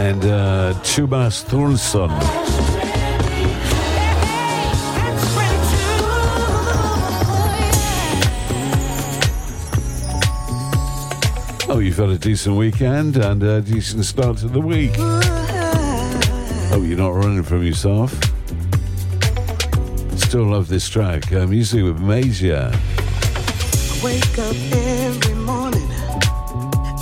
And 0.00 0.24
uh, 0.24 0.74
Tubas 0.82 1.44
Thornson. 1.44 2.10
Oh, 11.68 11.78
you've 11.78 11.96
had 11.96 12.08
a 12.08 12.18
decent 12.18 12.56
weekend 12.56 13.16
and 13.16 13.40
a 13.44 13.60
decent 13.60 14.04
start 14.04 14.38
to 14.38 14.48
the 14.48 14.60
week. 14.60 14.94
Oh, 14.98 16.82
you're 16.84 16.98
not 16.98 17.10
running 17.10 17.44
from 17.44 17.62
yourself. 17.62 18.12
Still 20.16 20.46
love 20.46 20.66
this 20.66 20.88
track. 20.88 21.32
Uh, 21.32 21.42
um, 21.42 21.52
usually 21.52 21.84
with 21.84 22.00
Major 22.00 22.72
wake 24.02 24.38
up 24.38 24.56
every 24.72 25.34
morning 25.34 25.88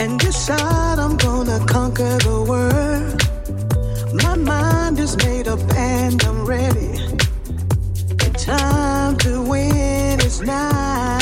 and 0.01 0.21
decide 0.21 0.99
I'm 0.99 1.17
gonna 1.17 1.65
conquer 1.67 2.19
the 2.19 2.45
world. 2.47 3.17
My 4.23 4.35
mind 4.37 4.99
is 4.99 5.17
made 5.25 5.49
up 5.49 5.61
and 5.77 6.23
I'm 6.25 6.45
ready. 6.45 6.93
The 8.23 8.31
time 8.37 9.17
to 9.19 9.41
win 9.41 10.21
is 10.21 10.43
now. 10.43 11.19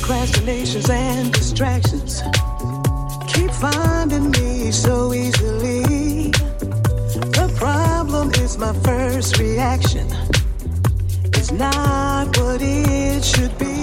Procrastinations 0.00 0.88
and 0.90 1.32
distractions 1.32 2.22
keep 3.26 3.50
finding 3.50 4.30
me 4.30 4.70
so 4.70 5.12
easily. 5.12 6.30
The 7.38 7.52
problem 7.56 8.30
is 8.34 8.58
my 8.58 8.74
first 8.84 9.38
reaction. 9.38 10.06
It's 11.34 11.50
not 11.50 12.36
what 12.38 12.62
it 12.62 13.24
should 13.24 13.58
be. 13.58 13.73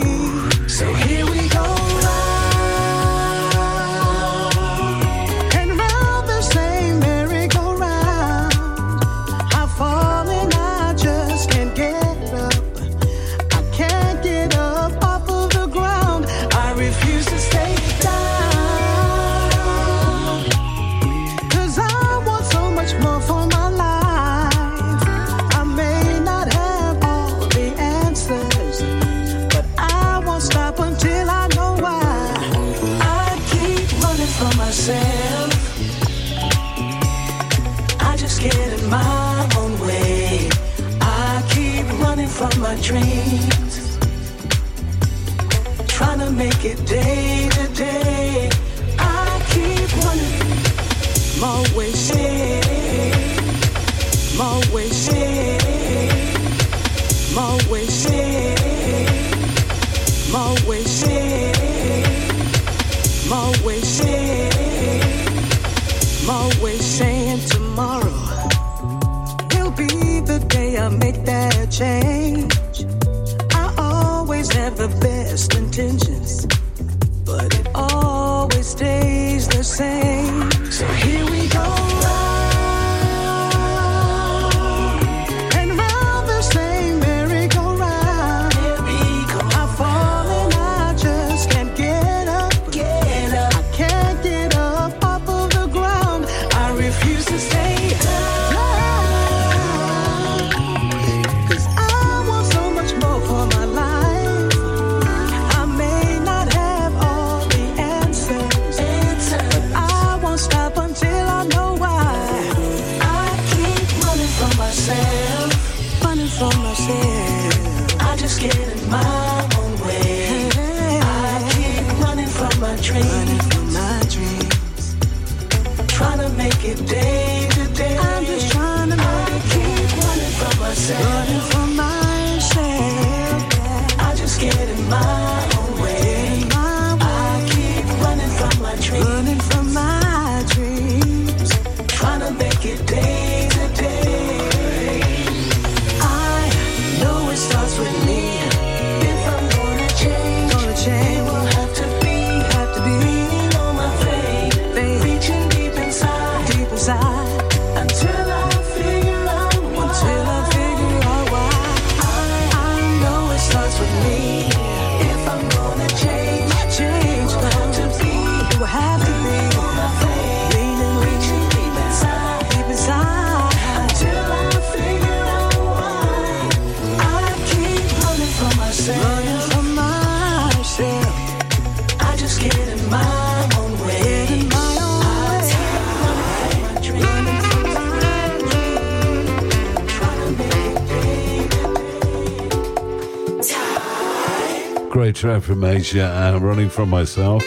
track 195.21 195.43
from 195.43 195.63
Asia 195.63 196.01
and 196.01 196.41
running 196.41 196.67
from 196.67 196.89
myself. 196.89 197.43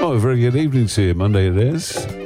Oh, 0.00 0.14
a 0.14 0.18
very 0.18 0.40
good 0.40 0.56
evening 0.56 0.86
to 0.86 1.02
you. 1.02 1.12
Monday 1.12 1.48
it 1.48 1.56
is. 1.58 2.23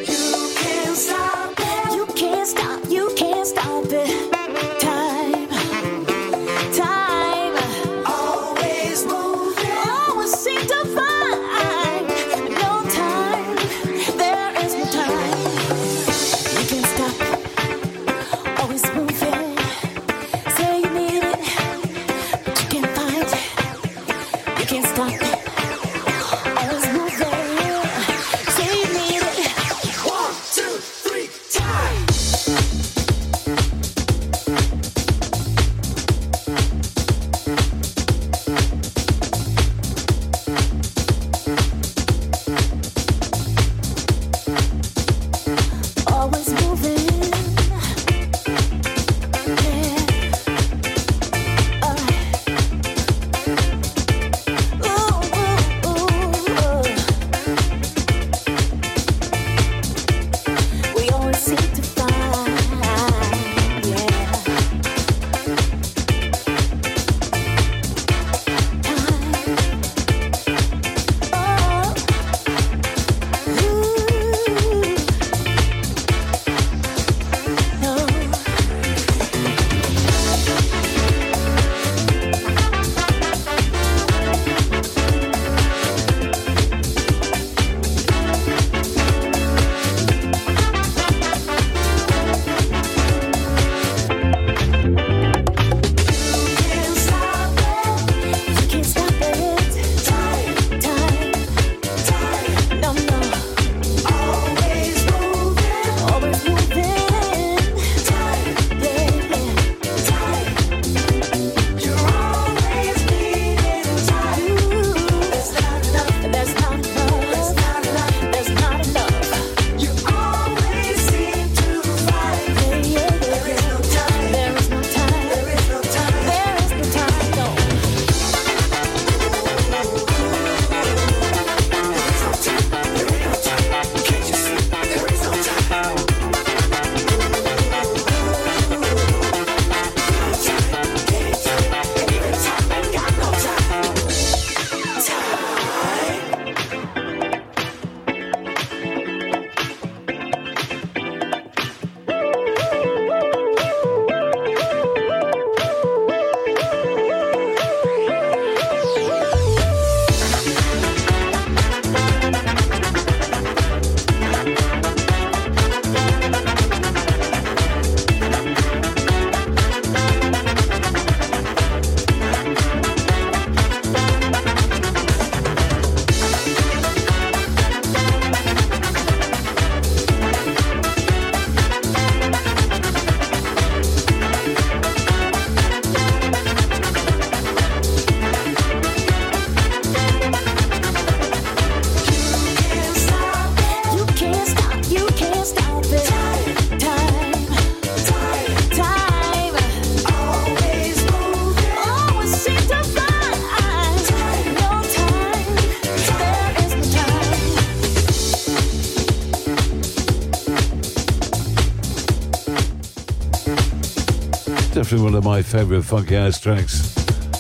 Definitely 214.89 215.05
one 215.05 215.15
of 215.17 215.25
my 215.25 215.43
favourite 215.43 215.85
funky 215.85 216.15
house 216.15 216.41
tracks 216.41 216.95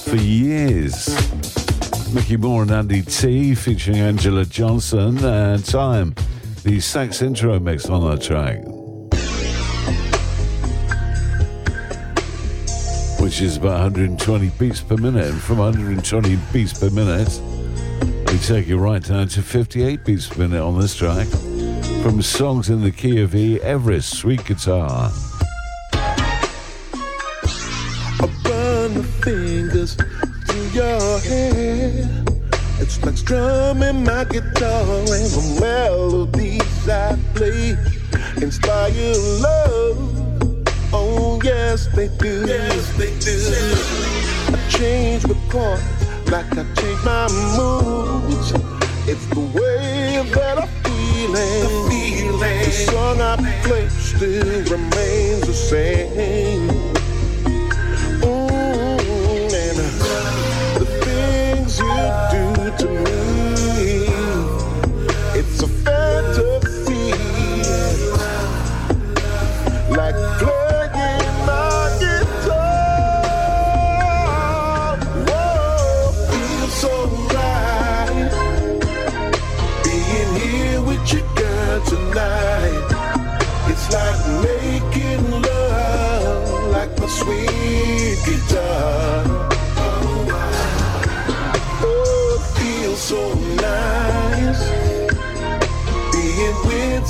for 0.04 0.16
years. 0.16 1.08
Mickey 2.12 2.36
Moore 2.36 2.60
and 2.60 2.70
Andy 2.70 3.00
T 3.00 3.54
featuring 3.54 3.96
Angela 3.96 4.44
Johnson 4.44 5.16
and 5.24 5.64
Time, 5.64 6.14
the 6.62 6.78
sax 6.78 7.22
intro 7.22 7.58
mix 7.58 7.88
on 7.88 8.06
that 8.10 8.20
track. 8.20 8.58
Which 13.18 13.40
is 13.40 13.56
about 13.56 13.80
120 13.80 14.50
beats 14.58 14.82
per 14.82 14.98
minute, 14.98 15.30
and 15.30 15.40
from 15.40 15.56
120 15.56 16.38
beats 16.52 16.78
per 16.78 16.90
minute, 16.90 17.40
we 18.30 18.38
take 18.40 18.68
you 18.68 18.76
right 18.76 19.02
down 19.02 19.28
to 19.28 19.40
58 19.40 20.04
beats 20.04 20.28
per 20.28 20.46
minute 20.46 20.62
on 20.62 20.78
this 20.78 20.94
track. 20.94 21.26
From 22.02 22.20
songs 22.20 22.68
in 22.68 22.82
the 22.82 22.90
key 22.90 23.22
of 23.22 23.34
E, 23.34 23.58
Everest, 23.62 24.18
Sweet 24.18 24.44
Guitar. 24.44 25.10
Your 30.78 31.18
hair. 31.18 32.08
It's 32.78 33.02
like 33.04 33.16
strumming 33.16 34.04
my 34.04 34.24
guitar 34.24 34.84
and 35.16 35.28
the 35.34 35.58
melodies 35.60 36.88
I 36.88 37.18
play 37.34 37.76
inspire 38.40 39.14
love. 39.42 39.98
Oh 40.92 41.40
yes, 41.42 41.88
they 41.96 42.08
do. 42.18 42.44
Yes, 42.46 42.96
they 42.96 43.10
do. 43.26 43.36
I 44.54 44.58
change 44.70 45.26
my 45.26 45.34
chords 45.50 45.82
like 46.30 46.52
I 46.52 46.64
change 46.78 47.02
my 47.04 47.26
moods. 47.56 48.52
It's 49.10 49.26
the 49.34 49.44
way 49.58 50.22
that 50.34 50.58
I 50.58 50.66
feel 50.84 51.34
it. 51.34 51.62
The 51.64 51.90
feeling. 51.90 52.64
The 52.64 52.70
song 52.70 53.20
I 53.20 53.34
play 53.64 53.88
still 53.88 54.62
remains 54.76 55.40
the 55.40 55.54
same. 55.54 56.97
To 62.76 62.86
me, 62.86 64.08
it's 65.38 65.62
a 65.62 65.68
fantasy. 65.68 67.12
Like 69.88 70.14
playing 70.38 71.36
my 71.46 71.96
guitar. 71.98 73.24
Feels 76.28 76.74
so 76.74 76.92
right. 77.32 78.30
Being 79.84 80.34
here 80.42 80.80
with 80.82 81.02
girl, 81.36 81.80
tonight. 81.86 82.88
It's 83.70 83.86
like 83.94 84.20
making 84.42 85.24
love, 85.40 86.70
like 86.70 86.92
my 87.00 87.06
sweet 87.06 88.18
guitar. 88.26 89.37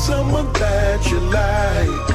Someone 0.09 0.51
that 0.55 1.01
you 1.11 1.21
like. 1.39 2.09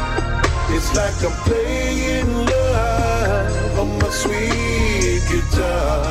It's 0.76 0.90
like 0.98 1.18
I'm 1.28 1.36
playing 1.45 2.32
love 2.52 3.80
on 3.82 3.90
my 4.02 4.10
sweet 4.10 5.22
guitar. 5.30 6.02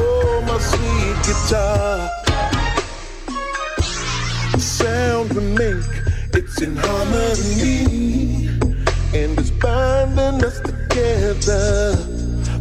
Oh, 0.00 0.42
my 0.48 0.58
sweet 0.70 1.16
guitar. 1.28 2.08
The 4.52 4.60
sound 4.80 5.26
we 5.34 5.42
make, 5.62 5.92
it's 6.38 6.56
in 6.62 6.74
harmony. 6.84 8.48
And 9.20 9.38
it's 9.38 9.50
binding 9.50 10.42
us 10.48 10.58
together. 10.60 11.96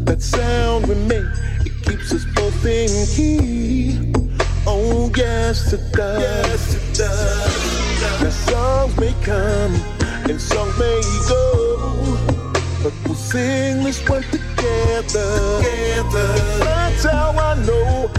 That 0.08 0.22
sound 0.22 0.88
we 0.88 0.96
make, 1.14 1.32
it 1.68 1.76
keeps 1.86 2.12
us 2.12 2.26
both 2.36 2.66
in 2.66 2.92
key. 3.16 4.12
Oh, 4.70 5.10
yes, 5.16 5.72
it 5.72 5.94
does. 5.94 6.57
Now, 7.00 8.30
songs 8.32 8.98
may 8.98 9.14
come 9.22 9.76
and 10.28 10.42
songs 10.42 10.80
may 10.80 11.00
go. 11.30 12.18
But 12.82 12.94
we'll 13.06 13.14
sing 13.14 13.84
this 13.84 14.00
one 14.10 14.24
together. 14.24 15.62
together. 15.62 16.28
That's 16.58 17.04
how 17.04 17.38
I 17.38 17.54
know 17.66 18.10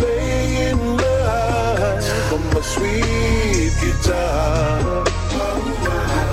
playing 0.00 0.96
love 0.96 2.32
on 2.32 2.44
my 2.54 2.60
sweet 2.60 3.72
guitar. 3.80 5.04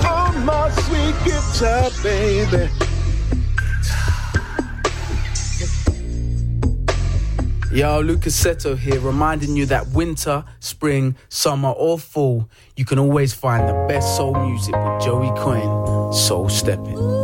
On 0.08 0.44
my 0.44 0.70
sweet 0.70 1.16
guitar, 1.24 1.90
baby. 2.02 2.70
Yo, 7.70 8.00
Lucas 8.00 8.42
Seto 8.42 8.76
here, 8.76 8.98
reminding 8.98 9.54
you 9.54 9.66
that 9.66 9.86
winter, 9.88 10.42
spring, 10.58 11.14
summer, 11.28 11.68
or 11.68 11.98
fall, 11.98 12.48
you 12.76 12.84
can 12.84 12.98
always 12.98 13.34
find 13.34 13.68
the 13.68 13.86
best 13.86 14.16
soul 14.16 14.34
music 14.34 14.74
with 14.74 15.02
Joey 15.02 15.30
Coyne, 15.38 16.12
Soul 16.12 16.48
Stepping. 16.48 17.17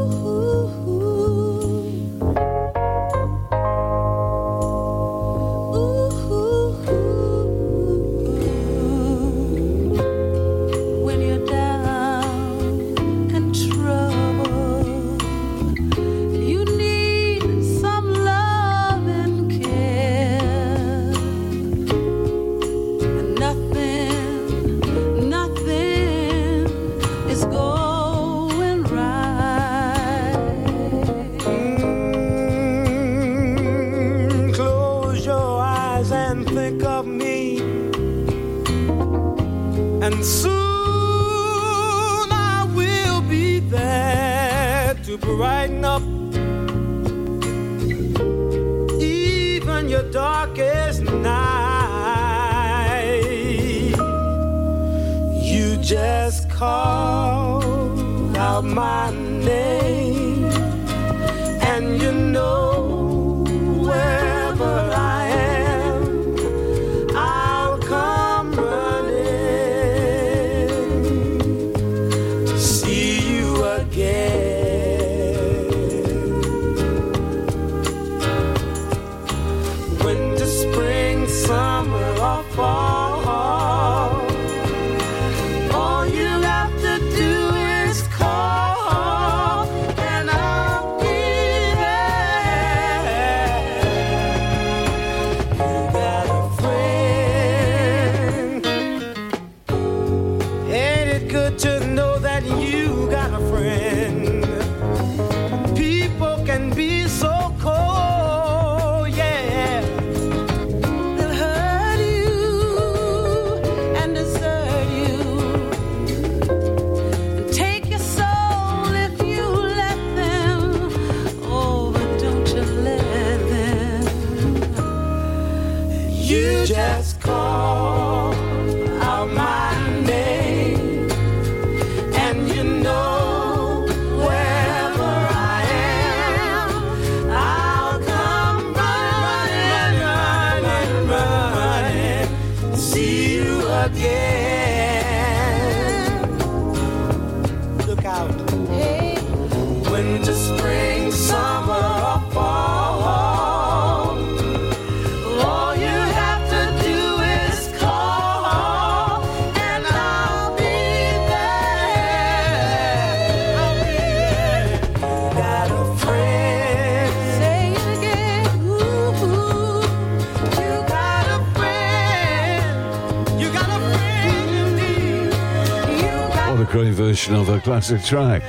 classic 177.64 178.02
track. 178.04 178.42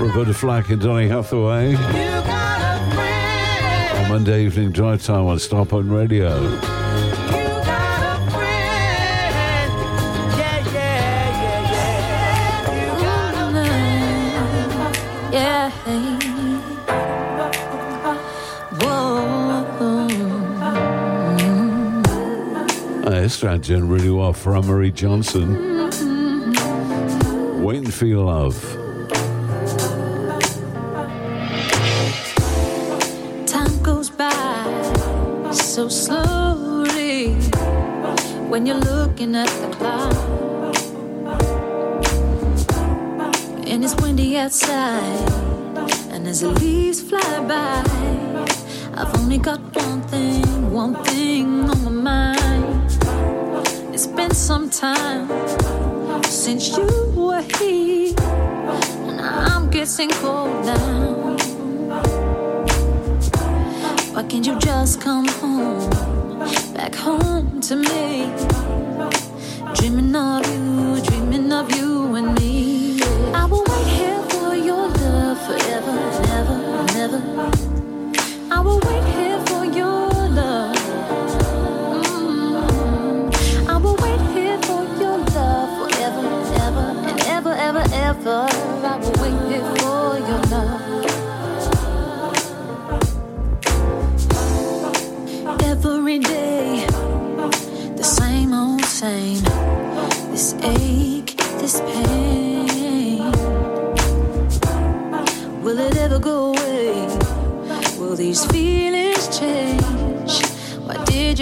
Roberta 0.00 0.32
Flack 0.32 0.70
and 0.70 0.80
Donny 0.80 1.08
Hathaway. 1.08 1.74
On 1.74 1.82
Monday 4.08 4.44
evening 4.44 4.70
drive 4.70 5.02
time 5.02 5.26
on 5.26 5.38
Starpoint 5.38 5.90
Radio. 5.90 6.38
Yeah, 10.30 10.72
yeah, 10.72 11.74
yeah, 15.32 15.70
Whoa. 18.80 19.24
Mm-hmm. 23.00 23.10
This 23.10 23.38
track 23.40 23.62
doing 23.62 23.88
really 23.88 24.10
well 24.10 24.32
from 24.32 24.66
Marie 24.66 24.92
Johnson. 24.92 25.73
Feel 27.94 28.24
Love. 28.24 28.60
Time 33.46 33.82
goes 33.84 34.10
by 34.10 35.52
so 35.52 35.88
slowly 35.88 37.34
when 38.50 38.66
you're 38.66 38.74
looking 38.74 39.36
at 39.36 39.46
the 39.46 39.76
clock. 39.76 40.12
And 43.68 43.84
it's 43.84 43.94
windy 44.02 44.38
outside, 44.38 45.30
and 46.10 46.26
as 46.26 46.40
the 46.40 46.50
leaves 46.50 47.00
fly 47.00 47.20
by, 47.46 47.84
I've 48.96 49.14
only 49.20 49.38
got 49.38 49.72
Why 64.12 64.22
can't 64.28 64.46
you 64.46 64.58
just 64.58 65.00
come 65.00 65.26
home, 65.26 65.88
back 66.74 66.94
home 66.94 67.60
to 67.62 67.76
me? 67.76 68.30
Dreaming 69.74 70.14
of 70.14 70.46
you, 70.46 71.00
dreaming 71.00 71.52
of 71.52 71.74
you. 71.74 71.93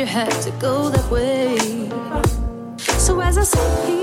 you 0.03 0.09
had 0.09 0.33
to 0.43 0.51
go 0.59 0.89
that 0.89 1.09
way. 1.13 1.57
So 2.99 3.21
as 3.21 3.39
I 3.39 3.45
sit 3.45 3.89
here. 3.89 4.02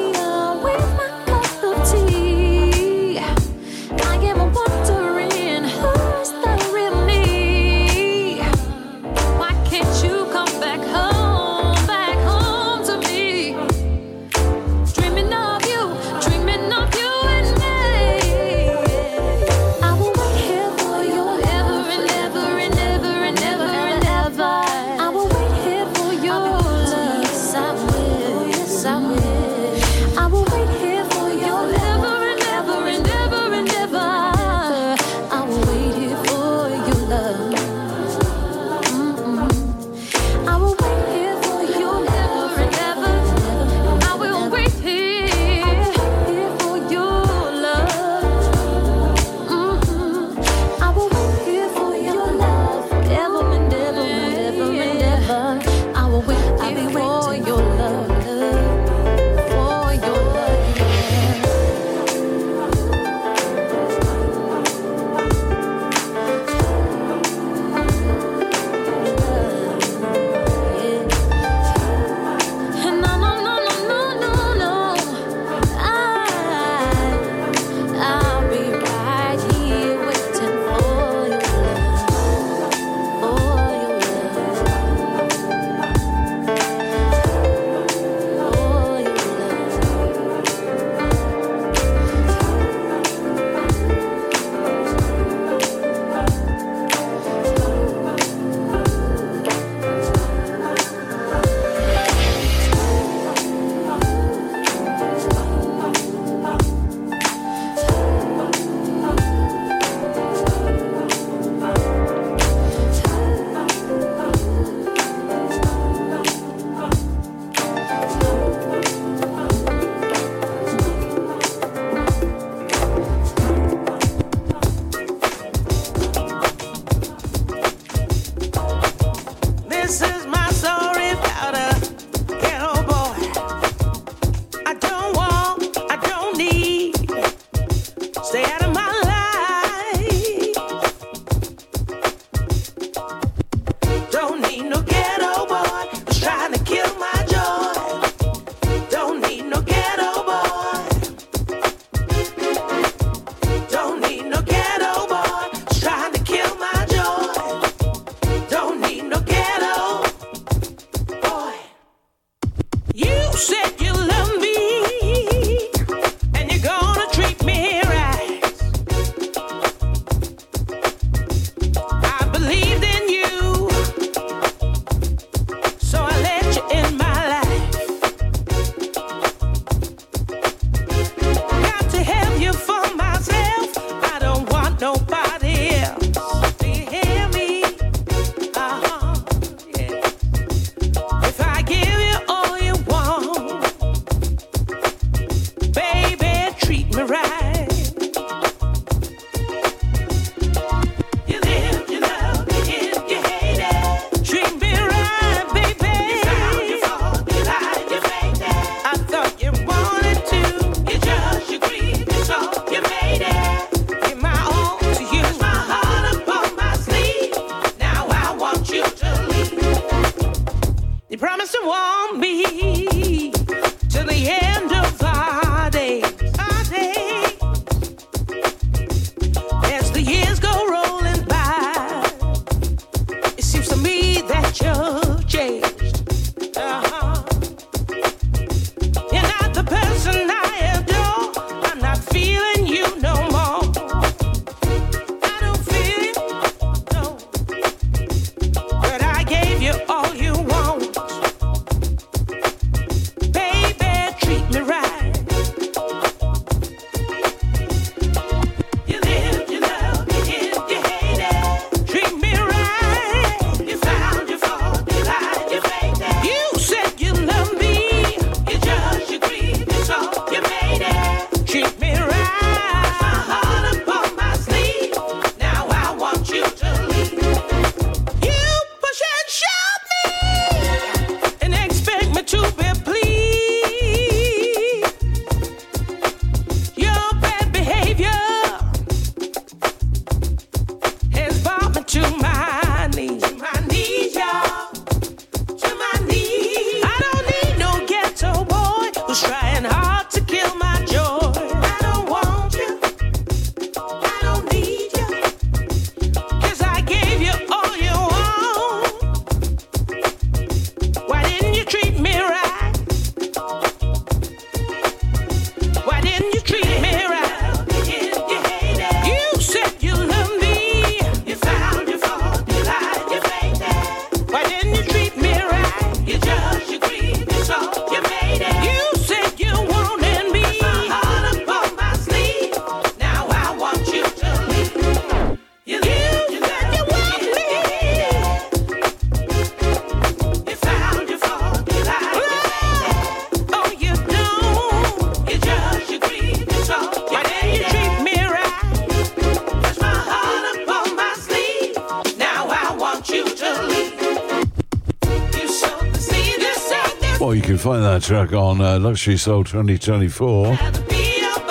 track 357.99 358.33
on 358.33 358.61
uh, 358.61 358.79
Luxury 358.79 359.17
Soul 359.17 359.43
2024, 359.43 360.57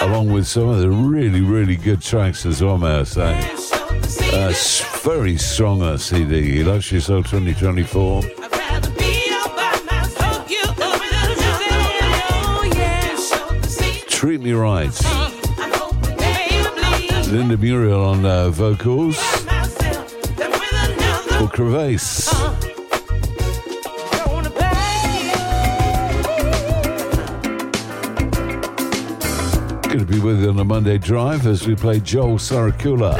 along 0.00 0.32
with 0.32 0.46
some 0.46 0.68
of 0.68 0.78
the 0.78 0.88
really, 0.88 1.40
really 1.40 1.76
good 1.76 2.00
tracks 2.00 2.46
as 2.46 2.62
well, 2.62 2.78
may 2.78 3.00
I 3.00 3.02
say. 3.02 3.50
Uh, 4.32 4.52
very 5.02 5.36
strong 5.36 5.82
uh, 5.82 5.96
CD, 5.96 6.62
Luxury 6.64 7.00
Soul 7.00 7.22
2024. 7.22 8.22
Treat 14.08 14.40
Me 14.40 14.52
Right. 14.52 14.92
Linda 17.28 17.56
Muriel 17.56 18.04
on 18.04 18.24
uh, 18.24 18.50
vocals. 18.50 19.16
For 21.38 21.48
Crevasse. 21.48 22.67
to 29.98 30.06
be 30.06 30.20
with 30.20 30.42
you 30.42 30.50
on 30.50 30.58
a 30.58 30.64
Monday 30.64 30.98
drive 30.98 31.46
as 31.46 31.66
we 31.66 31.74
play 31.74 31.98
Joel 31.98 32.38
Saracula. 32.38 33.14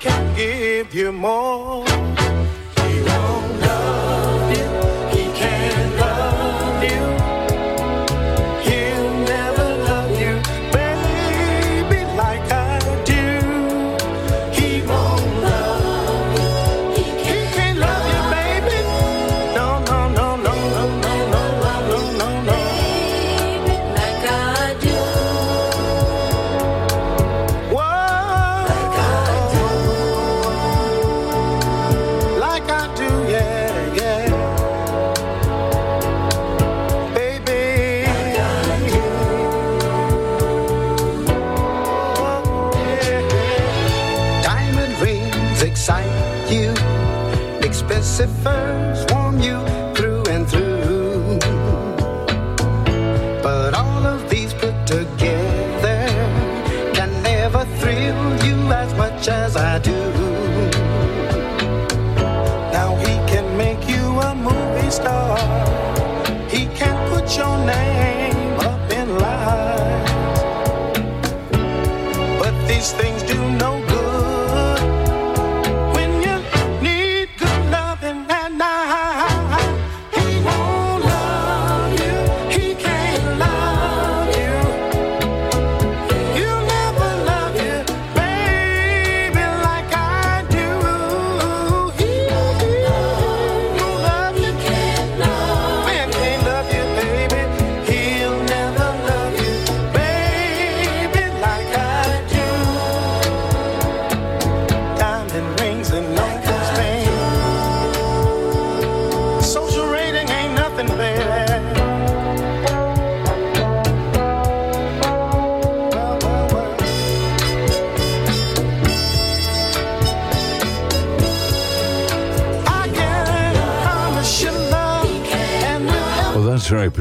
can't 0.00 0.34
give 0.34 0.94
you 0.94 1.12
more. 1.12 2.19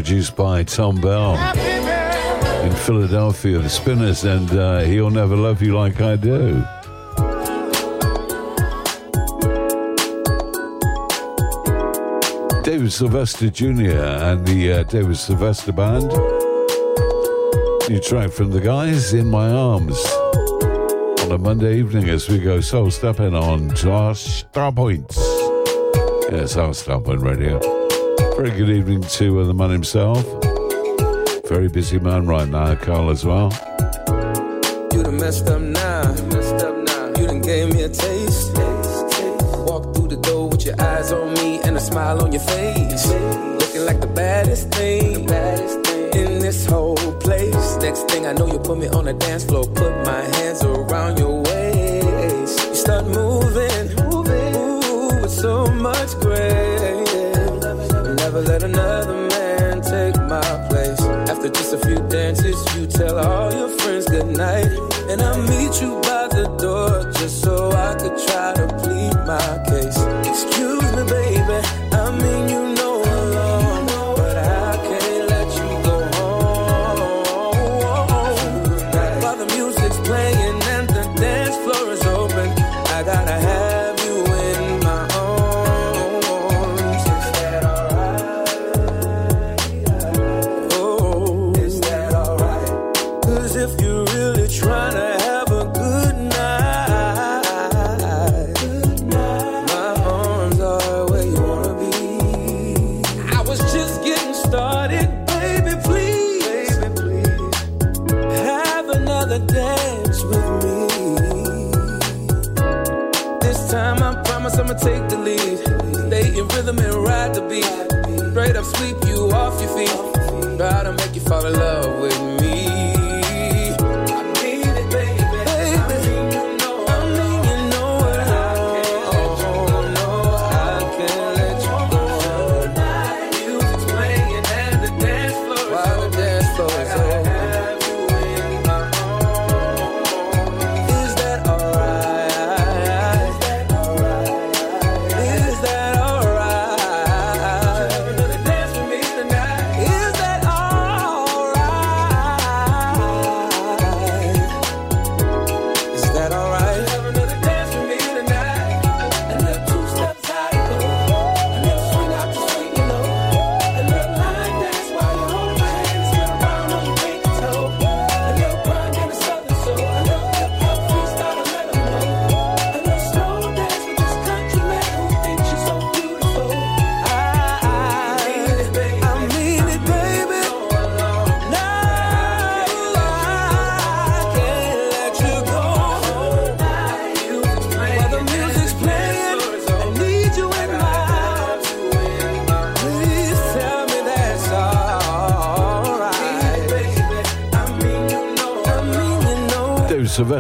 produced 0.10 0.36
by 0.36 0.64
Thom 0.64 1.00
Bell 1.00 1.36
in 2.66 2.74
Philadelphia, 2.78 3.60
the 3.60 3.70
Spinners, 3.70 4.24
and 4.24 4.52
uh, 4.54 4.80
He'll 4.80 5.12
Never 5.12 5.36
Love 5.36 5.62
You 5.62 5.78
Like 5.78 6.02
I 6.02 6.16
Do. 6.16 6.66
David 12.64 12.92
Sylvester 12.92 13.52
Jr. 13.52 14.00
and 14.02 14.48
the 14.48 14.80
uh, 14.80 14.84
David 14.86 15.16
Sylvester 15.16 15.74
Band. 15.74 16.10
New 17.88 18.00
track 18.00 18.32
from 18.32 18.50
the 18.50 18.62
guys, 18.64 19.14
In 19.14 19.30
My 19.30 19.52
Arms, 19.52 20.04
on 21.22 21.34
a 21.34 21.38
Monday 21.38 21.78
evening 21.78 22.10
as 22.10 22.28
we 22.28 22.40
go 22.40 22.62
soul 22.62 22.90
stepping 22.90 23.36
on 23.36 23.76
Josh 23.76 24.44
Starpoints. 24.46 25.18
Yes, 26.32 26.58
our 26.58 26.70
Starpoint 26.70 27.22
Radio. 27.24 27.79
Very 28.40 28.58
good 28.58 28.70
evening 28.70 29.02
to 29.02 29.42
uh, 29.42 29.44
the 29.44 29.54
man 29.54 29.70
himself. 29.70 30.24
Very 31.50 31.68
busy 31.68 32.00
man 32.00 32.26
right 32.26 32.48
now, 32.48 32.74
Carl 32.74 33.10
as 33.10 33.26
well. 33.26 33.52
You 34.94 35.04
done 35.04 35.18
messed 35.18 35.50
up 35.50 35.60
now. 35.60 36.16
You 36.16 36.24
messed 36.28 36.64
up 36.64 36.74
now. 36.88 37.08
You 37.20 37.28
done 37.28 37.42
gave 37.42 37.74
me 37.74 37.82
a 37.82 37.90
taste. 37.90 38.56
taste, 38.56 39.12
taste. 39.12 39.58
Walk 39.68 39.94
through 39.94 40.08
the 40.08 40.20
door 40.24 40.48
with 40.48 40.66
your 40.66 40.82
eyes 40.82 41.12
on 41.12 41.34
me 41.34 41.60
and 41.66 41.76
a 41.76 41.82
smile 41.82 42.24
on 42.24 42.32
your 42.32 42.42
face. 42.44 43.08
Looking 43.08 43.86
like 43.86 44.00
the 44.00 44.08
baddest 44.16 44.72
thing. 44.72 45.26
The 45.26 45.34
baddest 45.34 45.84
thing. 45.84 46.14
In 46.14 46.40
this 46.40 46.66
whole 46.66 46.96
place. 46.96 47.76
Next 47.82 48.10
thing 48.10 48.26
I 48.26 48.32
know, 48.32 48.48
you 48.48 48.60
put 48.60 48.78
me 48.78 48.88
on 48.88 49.04
dance 49.18 49.44
floor. 49.44 49.66
Put 49.66 49.92
my 50.06 50.22
hands 50.38 50.64
around 50.64 51.20
your 51.20 51.42
waist 51.42 51.49
a 61.74 61.78
few 61.86 62.00
dances, 62.08 62.58
you 62.76 62.88
tell 62.88 63.20
all 63.20 63.54
your 63.54 63.70
friends 63.80 64.06
goodnight. 64.06 64.66
And 65.10 65.22
I 65.22 65.38
meet 65.42 65.82
you 65.82 66.00
by 66.02 66.28
the 66.28 66.48
door 66.58 67.12
just 67.14 67.42
so 67.44 67.72
I 67.72 67.94
could 67.94 68.18
try 68.28 68.54
to 68.56 68.68
plead 68.82 69.14
my 69.28 69.64
case. 69.66 69.69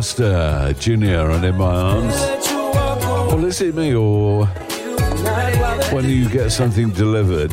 Sylvester 0.02 0.74
Jr. 0.80 1.30
and 1.32 1.44
In 1.44 1.58
My 1.58 1.76
Arms. 1.76 2.14
Well, 2.14 3.44
is 3.44 3.60
it 3.60 3.76
me 3.76 3.94
or 3.94 4.46
when 5.92 6.06
you 6.06 6.30
get 6.30 6.52
something 6.52 6.92
delivered, 6.92 7.52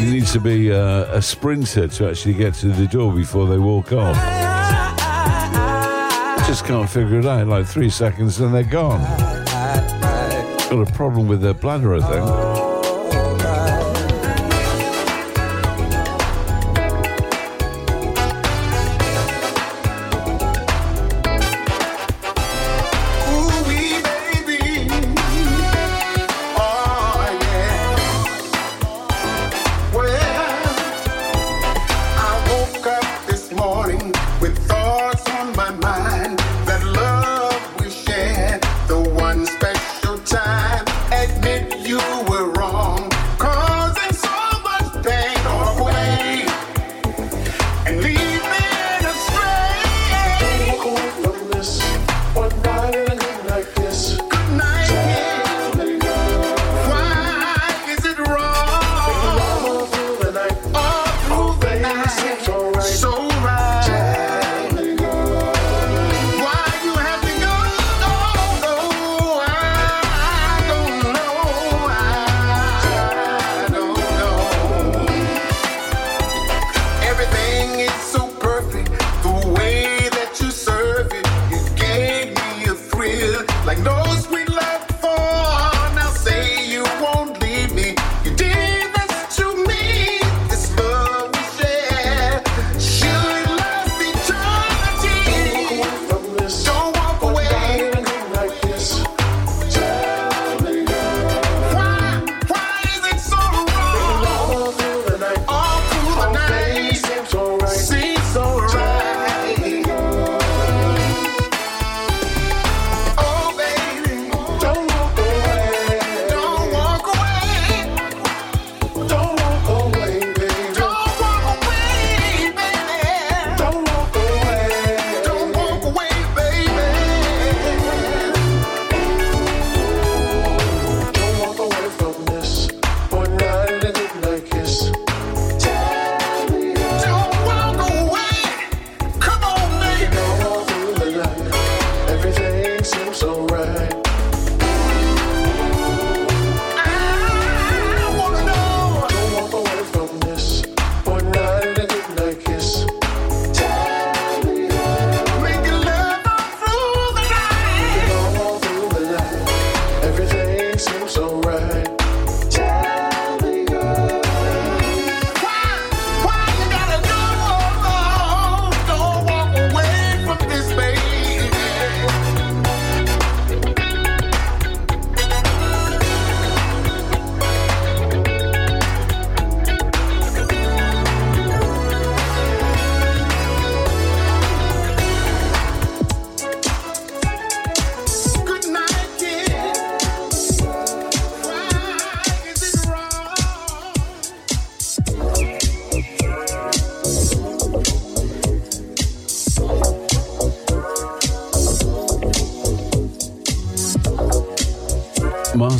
you 0.00 0.10
need 0.10 0.26
to 0.26 0.40
be 0.40 0.72
uh, 0.72 1.04
a 1.14 1.22
sprinter 1.22 1.86
to 1.86 2.08
actually 2.08 2.34
get 2.34 2.54
to 2.54 2.68
the 2.68 2.88
door 2.88 3.12
before 3.12 3.46
they 3.46 3.58
walk 3.58 3.92
off? 3.92 4.16
Just 6.48 6.64
can't 6.64 6.90
figure 6.90 7.20
it 7.20 7.26
out. 7.26 7.46
Like 7.46 7.66
three 7.66 7.90
seconds 7.90 8.40
and 8.40 8.52
they're 8.52 8.64
gone. 8.64 9.00
Got 10.68 10.88
a 10.88 10.92
problem 10.94 11.28
with 11.28 11.42
their 11.42 11.54
bladder, 11.54 11.94
I 11.94 12.00
think. 12.00 12.47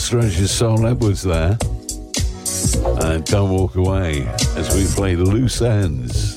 Stretch 0.09 0.39
Soul 0.49 0.87
Upwards 0.87 1.23
there. 1.23 1.59
And 3.05 3.23
Don't 3.27 3.51
Walk 3.51 3.77
Away 3.77 4.27
as 4.57 4.75
we 4.75 4.87
play 4.97 5.17
Loose 5.17 5.61
Ends. 5.61 6.28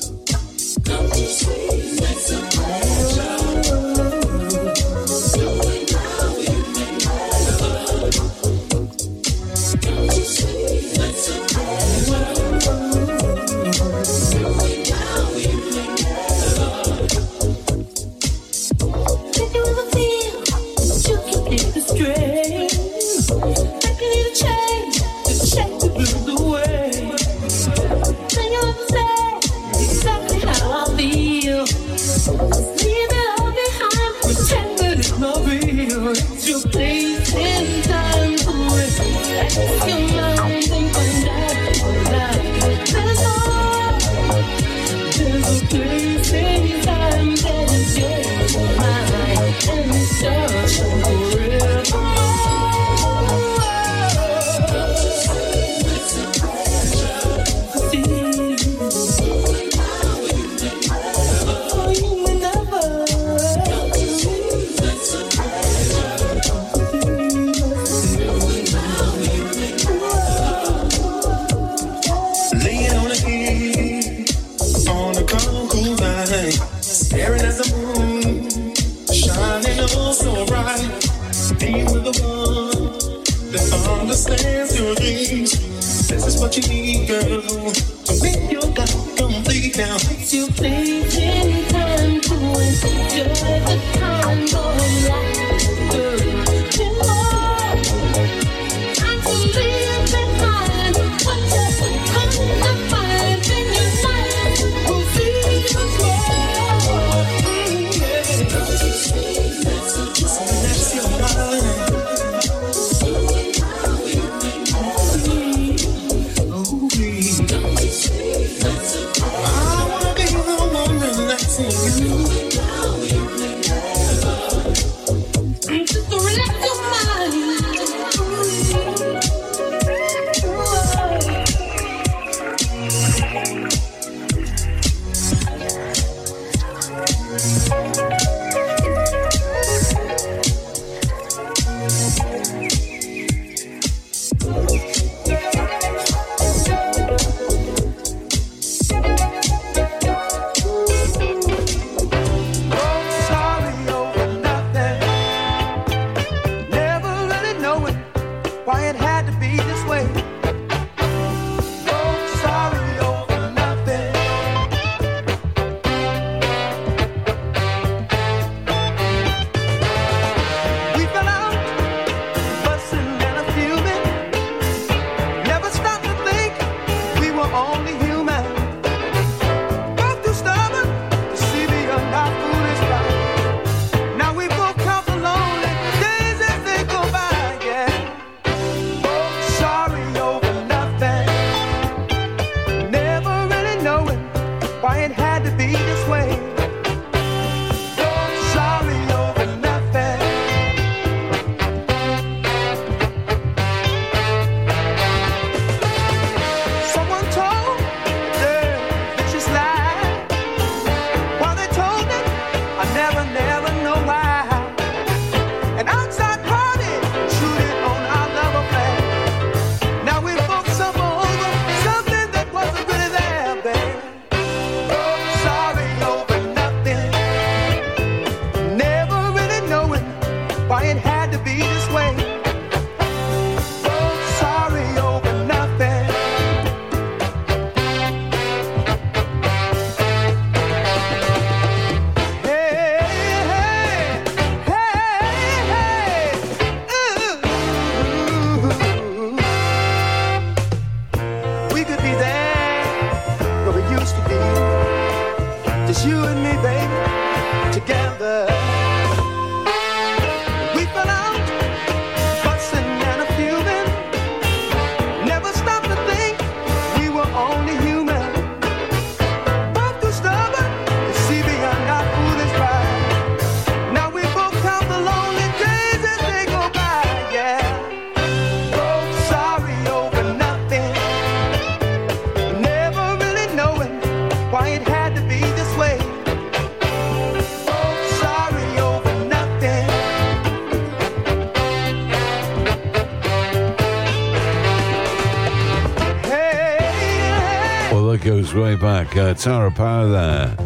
Music, 299.14 299.30
uh, 299.30 299.34
Tower 299.34 299.66
of 299.66 299.74
Power 299.74 300.08
there. 300.08 300.56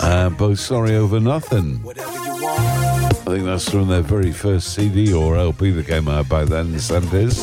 Uh, 0.00 0.30
both 0.30 0.58
Sorry 0.58 0.96
Over 0.96 1.20
Nothing. 1.20 1.84
I 1.86 3.10
think 3.26 3.44
that's 3.44 3.68
from 3.68 3.88
their 3.88 4.00
very 4.00 4.32
first 4.32 4.72
CD 4.74 5.12
or 5.12 5.36
LP 5.36 5.70
that 5.72 5.86
came 5.86 6.08
out 6.08 6.26
by 6.28 6.44
then 6.44 6.72
the 6.72 6.78
70s. 6.78 7.38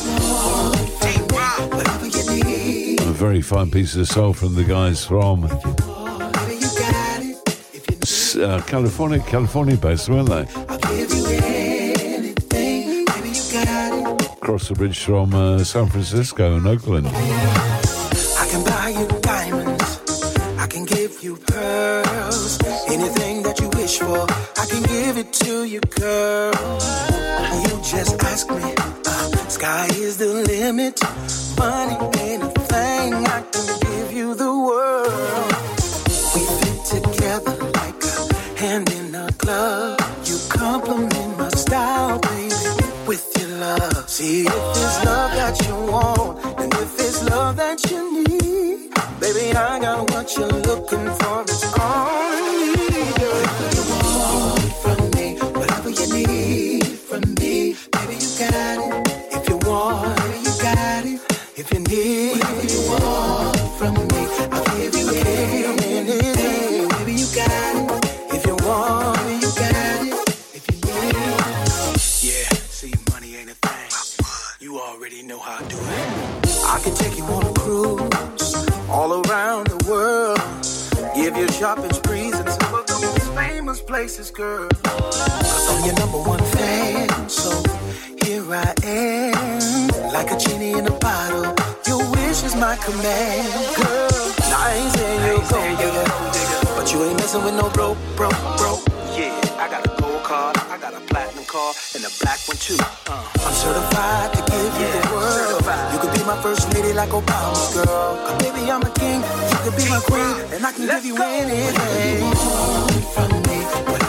A 3.00 3.12
very 3.12 3.42
fine 3.42 3.70
piece 3.70 3.94
of 3.94 4.08
soul 4.08 4.32
from 4.32 4.56
the 4.56 4.64
guys 4.64 5.04
from 5.04 5.44
uh, 8.44 8.60
California, 8.62 9.20
California 9.20 9.76
based, 9.76 10.08
weren't 10.08 10.28
they? 10.28 10.42
Across 14.32 14.68
the 14.68 14.74
bridge 14.74 14.98
from 15.04 15.34
uh, 15.34 15.62
San 15.62 15.86
Francisco 15.86 16.56
and 16.56 16.66
Oakland. 16.66 17.06
limit. 30.62 31.00
Money 31.58 31.96
ain't 32.20 32.42
a 32.44 32.50
thing. 32.72 33.10
I 33.36 33.40
can 33.52 33.68
give 33.86 34.12
you 34.18 34.28
the 34.34 34.52
world. 34.68 35.50
We 36.34 36.42
fit 36.60 36.78
together 36.94 37.56
like 37.80 38.00
a 38.12 38.16
hand 38.62 38.86
in 38.98 39.06
a 39.14 39.28
glove. 39.42 39.98
You 40.28 40.36
compliment 40.48 41.32
my 41.38 41.48
style, 41.64 42.18
baby, 42.20 42.70
with 43.08 43.24
your 43.38 43.50
love. 43.64 44.08
See 44.08 44.42
if 44.42 44.54
it's 44.82 44.98
love 45.04 45.32
that 45.40 45.54
you 45.66 45.74
want, 45.92 46.30
and 46.60 46.72
if 46.84 46.92
it's 47.06 47.20
love 47.30 47.56
that 47.56 47.78
you 47.90 48.00
need, 48.22 48.94
baby, 49.20 49.46
I 49.68 49.80
got 49.80 50.10
what 50.10 50.26
you're 50.36 50.58
looking 50.68 51.08
for. 51.20 51.51
Girl. 84.32 84.68
I'm 84.84 85.84
your 85.84 85.94
number 85.96 86.18
one 86.18 86.42
fan, 86.56 87.28
so 87.28 87.50
here 88.24 88.44
I 88.48 88.72
am. 88.84 89.88
Like 90.12 90.30
a 90.30 90.38
genie 90.38 90.72
in 90.72 90.86
a 90.86 90.96
bottle, 90.98 91.54
your 91.86 91.98
wish 92.12 92.42
is 92.42 92.56
my 92.56 92.76
command, 92.76 93.76
girl. 93.76 94.32
I 94.56 94.74
ain't 94.76 94.92
saying 94.96 95.20
you're 95.26 95.44
gold 95.52 95.78
digger, 95.78 96.04
but 96.76 96.92
you 96.92 97.04
ain't 97.04 97.16
messing 97.18 97.44
with 97.44 97.54
no 97.54 97.68
broke, 97.70 97.98
broke, 98.16 98.38
broke. 98.56 98.80
Yeah, 99.16 99.36
I 99.60 99.68
got 99.68 99.84
a 99.84 100.00
gold 100.00 100.22
card, 100.22 100.56
I 100.56 100.78
got 100.78 100.94
a 100.94 101.00
platinum 101.00 101.44
card, 101.44 101.76
and 101.94 102.04
a 102.04 102.10
black 102.20 102.40
one 102.48 102.56
too. 102.56 102.76
Uh, 103.08 103.28
I'm 103.44 103.52
certified 103.52 104.32
to 104.32 104.40
give 104.48 104.72
you 104.80 104.88
the 104.96 105.02
world. 105.12 105.60
You 105.92 105.98
could 106.00 106.14
be 106.16 106.24
my 106.24 106.40
first 106.40 106.72
lady 106.72 106.92
like 106.94 107.10
Obama's 107.10 107.74
girl. 107.74 108.16
Cause 108.24 108.38
baby, 108.40 108.70
I'm 108.70 108.82
a 108.82 108.90
king, 108.96 109.20
you 109.20 109.58
could 109.64 109.76
be 109.76 109.88
my 109.90 110.00
queen, 110.00 110.56
and 110.56 110.64
I 110.64 110.72
can 110.72 110.86
give 110.88 111.04
you 111.04 111.16
anything. 111.20 112.24
you 112.24 112.32
want 112.32 113.04
from 113.12 113.30
me, 113.44 113.58
you 113.60 114.01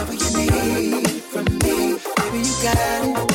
from 0.48 1.44
me, 1.58 1.98
baby, 2.16 2.38
you 2.38 2.54
got 2.62 3.30
it. 3.30 3.33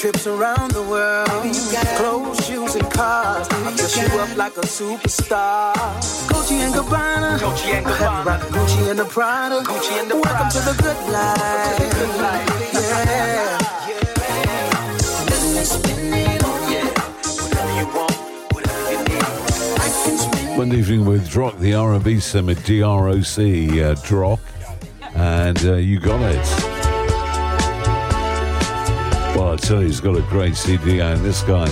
Trips 0.00 0.26
around 0.26 0.70
the 0.70 0.82
world. 0.82 1.28
Clothes, 1.98 2.46
shoes, 2.46 2.74
and 2.74 2.90
cars. 2.90 3.46
I 3.50 3.76
dress 3.76 3.96
you 3.98 4.18
up 4.18 4.34
like 4.34 4.56
a 4.56 4.62
superstar. 4.62 5.74
Gucci 6.30 6.56
and 6.64 6.72
Gabbana. 6.72 7.38
Gucci 7.38 7.74
and 7.74 7.84
Gabbana. 7.84 8.40
Gucci 8.40 8.90
and 8.90 8.98
the 8.98 9.04
Prada. 9.04 9.60
Gucci 9.60 10.00
and 10.00 10.10
the 10.10 10.16
Welcome 10.16 10.48
to 10.52 10.60
the 10.60 10.74
good 10.82 11.12
life. 11.12 11.78
Yeah. 12.72 13.58
Let 15.28 15.42
me 15.54 15.64
spin 15.64 16.14
it 16.14 16.44
on 16.44 16.72
you. 16.72 16.86
Whatever 17.42 17.72
you 17.78 17.86
want, 17.94 18.16
whatever 18.54 18.92
you 18.92 18.98
need. 19.04 19.22
I 19.22 19.88
can 20.02 20.16
spin 20.16 20.56
One 20.56 20.72
evening 20.72 21.04
with 21.04 21.28
Drock, 21.28 21.58
the 21.58 21.74
R&B 21.74 22.20
Summit, 22.20 22.64
D-R-O-C, 22.64 23.82
uh, 23.82 23.94
Drock, 23.96 24.40
and 25.14 25.62
uh, 25.66 25.74
you 25.74 26.00
got 26.00 26.22
it. 26.22 26.69
Well, 29.36 29.52
I 29.52 29.56
tell 29.56 29.80
you, 29.80 29.86
he's 29.86 30.00
got 30.00 30.16
a 30.16 30.22
great 30.22 30.56
CD 30.56 31.00
out. 31.00 31.18
This 31.18 31.42
guy, 31.42 31.66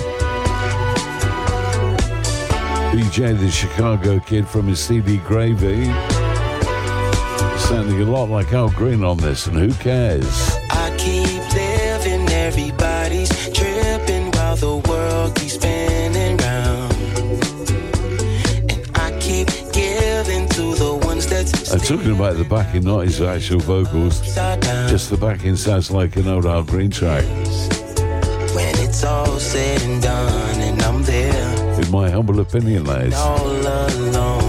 BJ, 2.93 3.39
the 3.39 3.51
Chicago 3.51 4.21
kid 4.21 4.49
from 4.49 4.67
his 4.67 4.81
CD 4.81 5.19
Gravy, 5.19 5.85
sounding 7.59 8.01
a 8.01 8.05
lot 8.05 8.31
like 8.31 8.53
Al 8.53 8.71
Green 8.71 9.05
on 9.05 9.19
this, 9.19 9.47
and 9.47 9.57
who 9.57 9.73
cares? 9.75 10.59
I'm 21.71 21.81
talking 21.81 22.13
about 22.13 22.37
the 22.39 22.45
backing, 22.45 22.85
not 22.85 23.01
his 23.01 23.21
actual 23.21 23.61
vocals. 23.61 24.21
Just 24.91 25.11
the 25.11 25.19
backing 25.19 25.57
sounds 25.57 25.91
like 25.91 26.17
an 26.17 26.27
old 26.27 26.47
Al 26.47 26.63
Green 26.63 26.91
track. 26.91 27.25
when 28.55 28.75
it's 28.79 29.05
all 29.05 29.39
said 29.39 29.83
and 29.83 30.03
done, 30.03 30.61
and 30.61 30.81
I'm 30.83 31.03
there. 31.03 31.81
In 31.81 31.91
my 31.91 32.09
humble 32.09 32.41
opinion, 32.41 32.85
lads. 32.85 33.15
all 33.17 34.48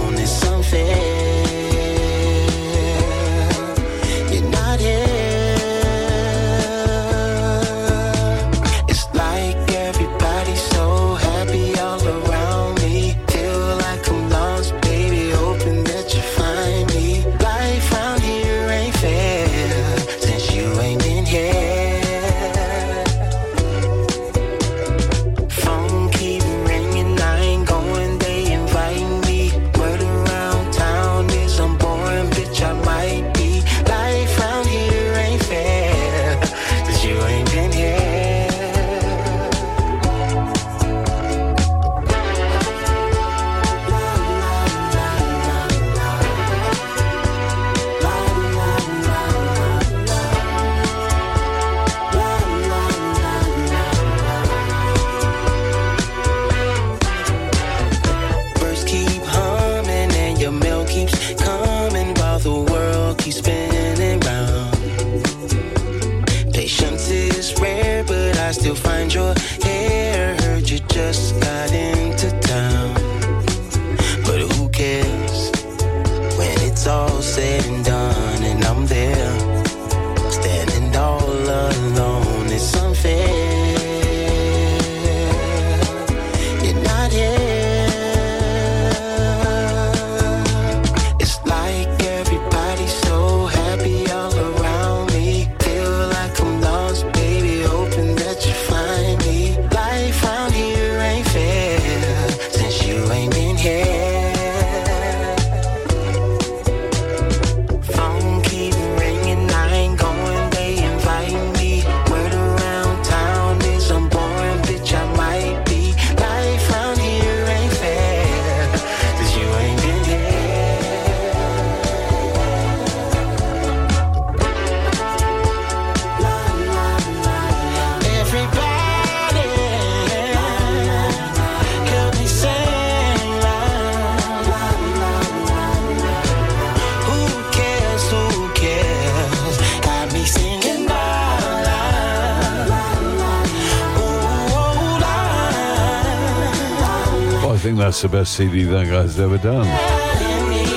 That's 148.00 148.12
the 148.14 148.18
best 148.18 148.34
CD 148.36 148.64
that 148.64 148.88
guy's 148.88 149.20
ever 149.20 149.38
done. 149.38 149.66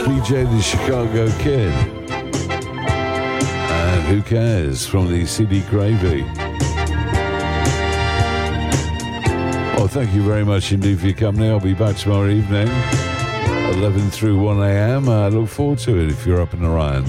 BJ 0.04 0.44
the 0.44 0.60
Chicago 0.60 1.30
Kid. 1.38 1.72
And 3.70 4.02
who 4.06 4.22
cares 4.22 4.84
from 4.84 5.06
the 5.06 5.24
CD 5.24 5.60
Gravy. 5.70 6.22
Well, 9.76 9.86
thank 9.86 10.12
you 10.12 10.24
very 10.24 10.44
much 10.44 10.72
indeed 10.72 10.98
for 10.98 11.06
your 11.06 11.14
company. 11.14 11.48
I'll 11.48 11.60
be 11.60 11.74
back 11.74 11.94
tomorrow 11.94 12.28
evening, 12.28 12.66
11 13.78 14.10
through 14.10 14.40
1 14.40 14.60
a.m. 14.60 15.08
I 15.08 15.28
look 15.28 15.48
forward 15.48 15.78
to 15.80 15.96
it 16.00 16.10
if 16.10 16.26
you're 16.26 16.40
up 16.40 16.54
and 16.54 16.64
around. 16.64 17.06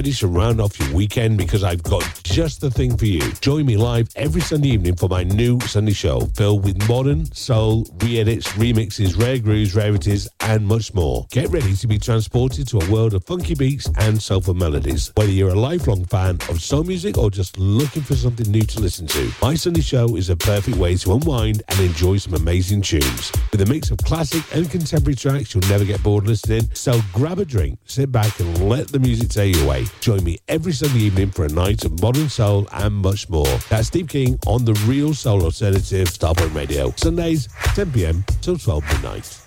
ready 0.00 0.12
to 0.14 0.26
round 0.28 0.62
off 0.62 0.80
your 0.80 0.94
weekend? 0.94 1.36
Because 1.36 1.62
I've 1.62 1.82
got 1.82 2.02
just 2.24 2.62
the 2.62 2.70
thing 2.70 2.96
for 2.96 3.04
you. 3.04 3.20
Join 3.42 3.66
me 3.66 3.76
live 3.76 4.08
every 4.16 4.40
Sunday 4.40 4.68
evening 4.68 4.96
for 4.96 5.10
my 5.10 5.24
new 5.24 5.60
Sunday 5.60 5.92
show 5.92 6.20
filled 6.36 6.64
with 6.64 6.88
modern, 6.88 7.30
soul, 7.34 7.86
re 8.02 8.18
edits, 8.18 8.48
remixes, 8.52 9.20
rare 9.20 9.38
grooves, 9.38 9.74
rarities, 9.74 10.26
and 10.40 10.66
much 10.66 10.94
more. 10.94 11.26
Get 11.30 11.50
ready 11.50 11.74
to 11.74 11.86
be 11.86 11.98
transported 11.98 12.66
to 12.68 12.78
a 12.78 12.90
world 12.90 13.12
of 13.12 13.24
funky 13.24 13.54
beats 13.54 13.90
and 13.98 14.22
soulful 14.22 14.54
melodies. 14.54 15.12
Whether 15.16 15.32
you're 15.32 15.50
a 15.50 15.54
lifelong 15.54 16.06
fan 16.06 16.36
of 16.48 16.62
soul 16.62 16.84
music 16.84 17.18
or 17.18 17.30
just 17.30 17.58
looking 17.58 18.02
for 18.02 18.14
something 18.14 18.50
new 18.50 18.62
to 18.62 18.80
listen 18.80 19.06
to, 19.08 19.30
my 19.42 19.54
Sunday 19.54 19.82
show 19.82 20.16
is 20.16 20.30
a 20.30 20.36
perfect 20.36 20.78
way 20.78 20.96
to 20.96 21.12
unwind 21.12 21.62
and 21.68 21.78
enjoy 21.80 22.16
some 22.16 22.32
amazing 22.32 22.80
tunes. 22.80 23.32
With 23.52 23.60
a 23.60 23.66
mix 23.66 23.90
of 23.90 23.98
classic 23.98 24.44
and 24.54 24.70
contemporary 24.70 25.16
tracks, 25.16 25.54
you'll 25.54 25.68
never 25.68 25.84
get 25.84 26.02
bored 26.02 26.26
listening. 26.26 26.70
So 26.72 27.02
grab 27.12 27.38
a 27.38 27.44
drink 27.44 27.78
sit 27.90 28.12
back, 28.12 28.38
and 28.40 28.68
let 28.68 28.88
the 28.88 28.98
music 28.98 29.28
take 29.28 29.54
you 29.54 29.64
away. 29.64 29.86
Join 30.00 30.22
me 30.24 30.38
every 30.48 30.72
Sunday 30.72 31.00
evening 31.00 31.30
for 31.30 31.44
a 31.44 31.48
night 31.48 31.84
of 31.84 32.00
modern 32.00 32.28
soul 32.28 32.68
and 32.72 32.94
much 32.94 33.28
more. 33.28 33.58
That's 33.68 33.88
Steve 33.88 34.08
King 34.08 34.38
on 34.46 34.64
the 34.64 34.74
Real 34.86 35.12
Soul 35.12 35.42
Alternative 35.42 36.08
Starpoint 36.08 36.54
Radio. 36.54 36.92
Sundays, 36.96 37.48
10 37.74 37.92
p.m. 37.92 38.24
till 38.40 38.56
12 38.56 38.84
midnight. 38.84 39.39